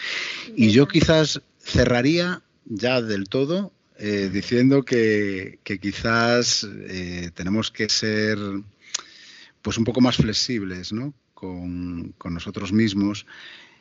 [0.54, 8.38] Y yo quizás cerraría ya del todo eh, diciendo que, quizás eh, tenemos que ser
[9.68, 11.12] pues un poco más flexibles ¿no?
[11.34, 13.26] con, con nosotros mismos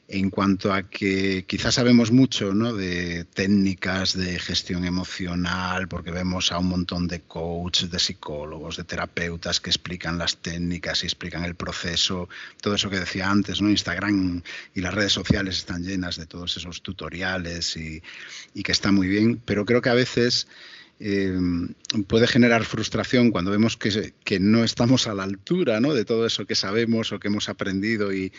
[0.10, 2.74] en cuanto a que quizás sabemos mucho ¿no?
[2.74, 8.84] de técnicas de gestión emocional, porque vemos a un montón de coaches, de psicólogos, de
[8.84, 12.28] terapeutas que explican las técnicas y explican el proceso,
[12.62, 13.70] todo eso que decía antes, ¿no?
[13.70, 14.44] Instagram
[14.76, 18.04] y las redes sociales están llenas de todos esos tutoriales y,
[18.54, 20.50] y que está muy bien, pero creo que a veces
[21.00, 21.38] eh,
[22.08, 25.94] puede generar frustración cuando vemos que, no estamos a la altura ¿no?
[25.94, 28.34] de todo eso que sabemos o que hemos aprendido y,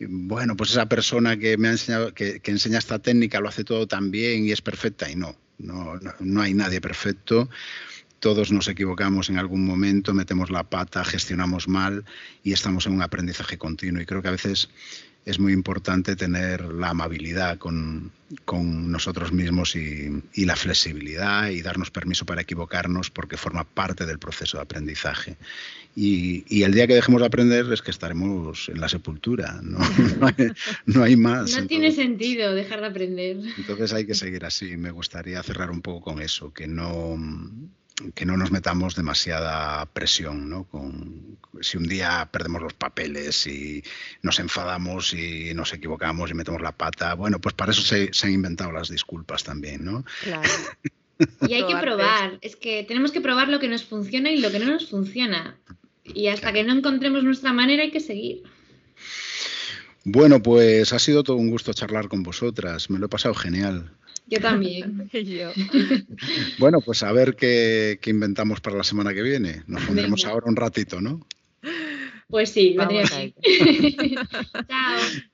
[0.00, 3.86] bueno, pues esa persona que me ha enseñado, que, enseña esta técnica lo hace todo
[3.86, 7.48] tan bien y es perfecta y no, no, no hay nadie perfecto.
[8.20, 12.04] Todos nos equivocamos en algún momento, metemos la pata, gestionamos mal
[12.42, 14.02] y estamos en un aprendizaje continuo.
[14.02, 14.70] Y creo que a veces
[15.24, 18.12] es muy importante tener la amabilidad con,
[18.90, 24.56] nosotros mismos y, la flexibilidad y darnos permiso para equivocarnos porque forma parte del proceso
[24.56, 25.36] de aprendizaje.
[25.94, 29.78] Y, el día que dejemos de aprender es que estaremos en la sepultura, no,
[30.86, 31.58] no, hay, más.
[31.60, 33.36] No tiene sentido dejar de aprender.
[33.56, 34.76] Entonces hay que seguir así.
[34.76, 37.18] Me gustaría cerrar un poco con eso, que no
[38.14, 40.64] que no nos metamos demasiada presión, ¿no?
[40.64, 43.82] Con, si un día perdemos los papeles y
[44.22, 48.32] nos enfadamos y nos equivocamos y metemos la pata, bueno, pues para eso se, han
[48.32, 50.04] inventado las disculpas también, ¿no?
[50.22, 50.48] Claro.
[51.48, 54.52] Y hay que probar, es que tenemos que probar lo que nos funciona y lo
[54.52, 55.58] que no nos funciona.
[56.04, 58.44] Y hasta que no encontremos nuestra manera hay que seguir.
[60.04, 63.97] Bueno, pues ha sido todo un gusto charlar con vosotras, me lo he pasado genial.
[64.28, 65.10] Yo también.
[66.58, 69.62] Bueno, pues a ver qué, inventamos para la semana que viene.
[69.66, 71.26] Nos pondremos ahora un ratito, ¿no?
[72.28, 73.32] Pues sí, vendría Chao.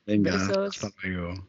[0.06, 0.36] Venga,
[0.66, 1.48] hasta luego.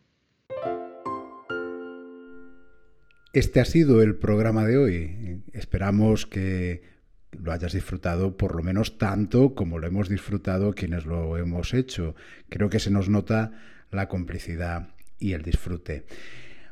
[3.34, 5.42] Este ha sido el programa de hoy.
[5.54, 6.84] Esperamos que
[7.32, 12.16] lo hayas disfrutado por lo menos tanto como lo hemos disfrutado quienes lo hemos hecho.
[12.50, 13.52] Creo que se nos nota
[13.92, 16.06] la complicidad y el disfrute.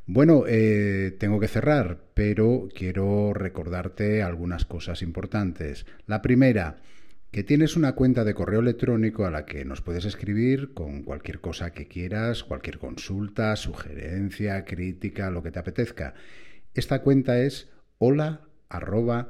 [0.06, 5.86] Bueno, eh, tengo que cerrar, pero quiero recordarte algunas cosas importantes.
[6.08, 6.82] La primera,
[7.32, 11.39] que tienes una cuenta de correo electrónico a la que nos puedes escribir con cualquier
[11.39, 16.16] cosa que quieras, cualquier consulta, sugerencia, crítica, lo que te apetezca.
[16.74, 19.30] Esta cuenta es hola arroba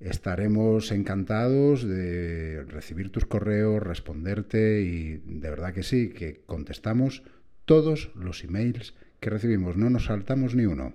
[0.00, 7.22] Estaremos encantados de recibir tus correos, responderte y de verdad que sí, que contestamos
[7.64, 10.94] todos los emails que recibimos, no nos saltamos ni uno.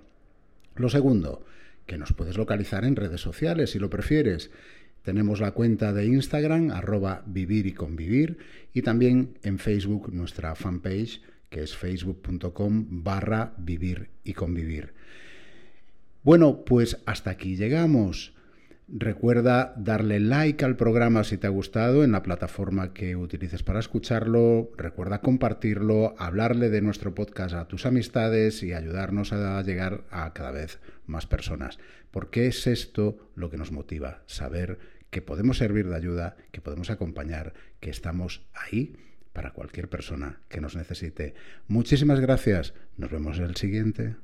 [0.76, 1.44] Lo segundo,
[1.86, 4.50] que nos puedes localizar en redes sociales si lo prefieres.
[5.02, 8.38] Tenemos la cuenta de Instagram, arroba vivir y convivir,
[8.72, 14.92] y también en Facebook nuestra fanpage, que es facebook.com barra vivir y convivir.
[16.22, 18.34] Bueno, pues hasta aquí llegamos.
[18.92, 23.78] Recuerda darle like al programa si te ha gustado en la plataforma que utilices para
[23.78, 24.72] escucharlo.
[24.76, 30.50] Recuerda compartirlo, hablarle de nuestro podcast a tus amistades y ayudarnos a llegar a cada
[30.50, 31.78] vez más personas.
[32.10, 34.80] Porque es esto lo que nos motiva, saber
[35.10, 38.96] que podemos servir de ayuda, que podemos acompañar, que estamos ahí
[39.32, 41.34] para cualquier persona que nos necesite.
[41.68, 42.74] Muchísimas gracias.
[42.96, 44.16] Nos vemos en el siguiente.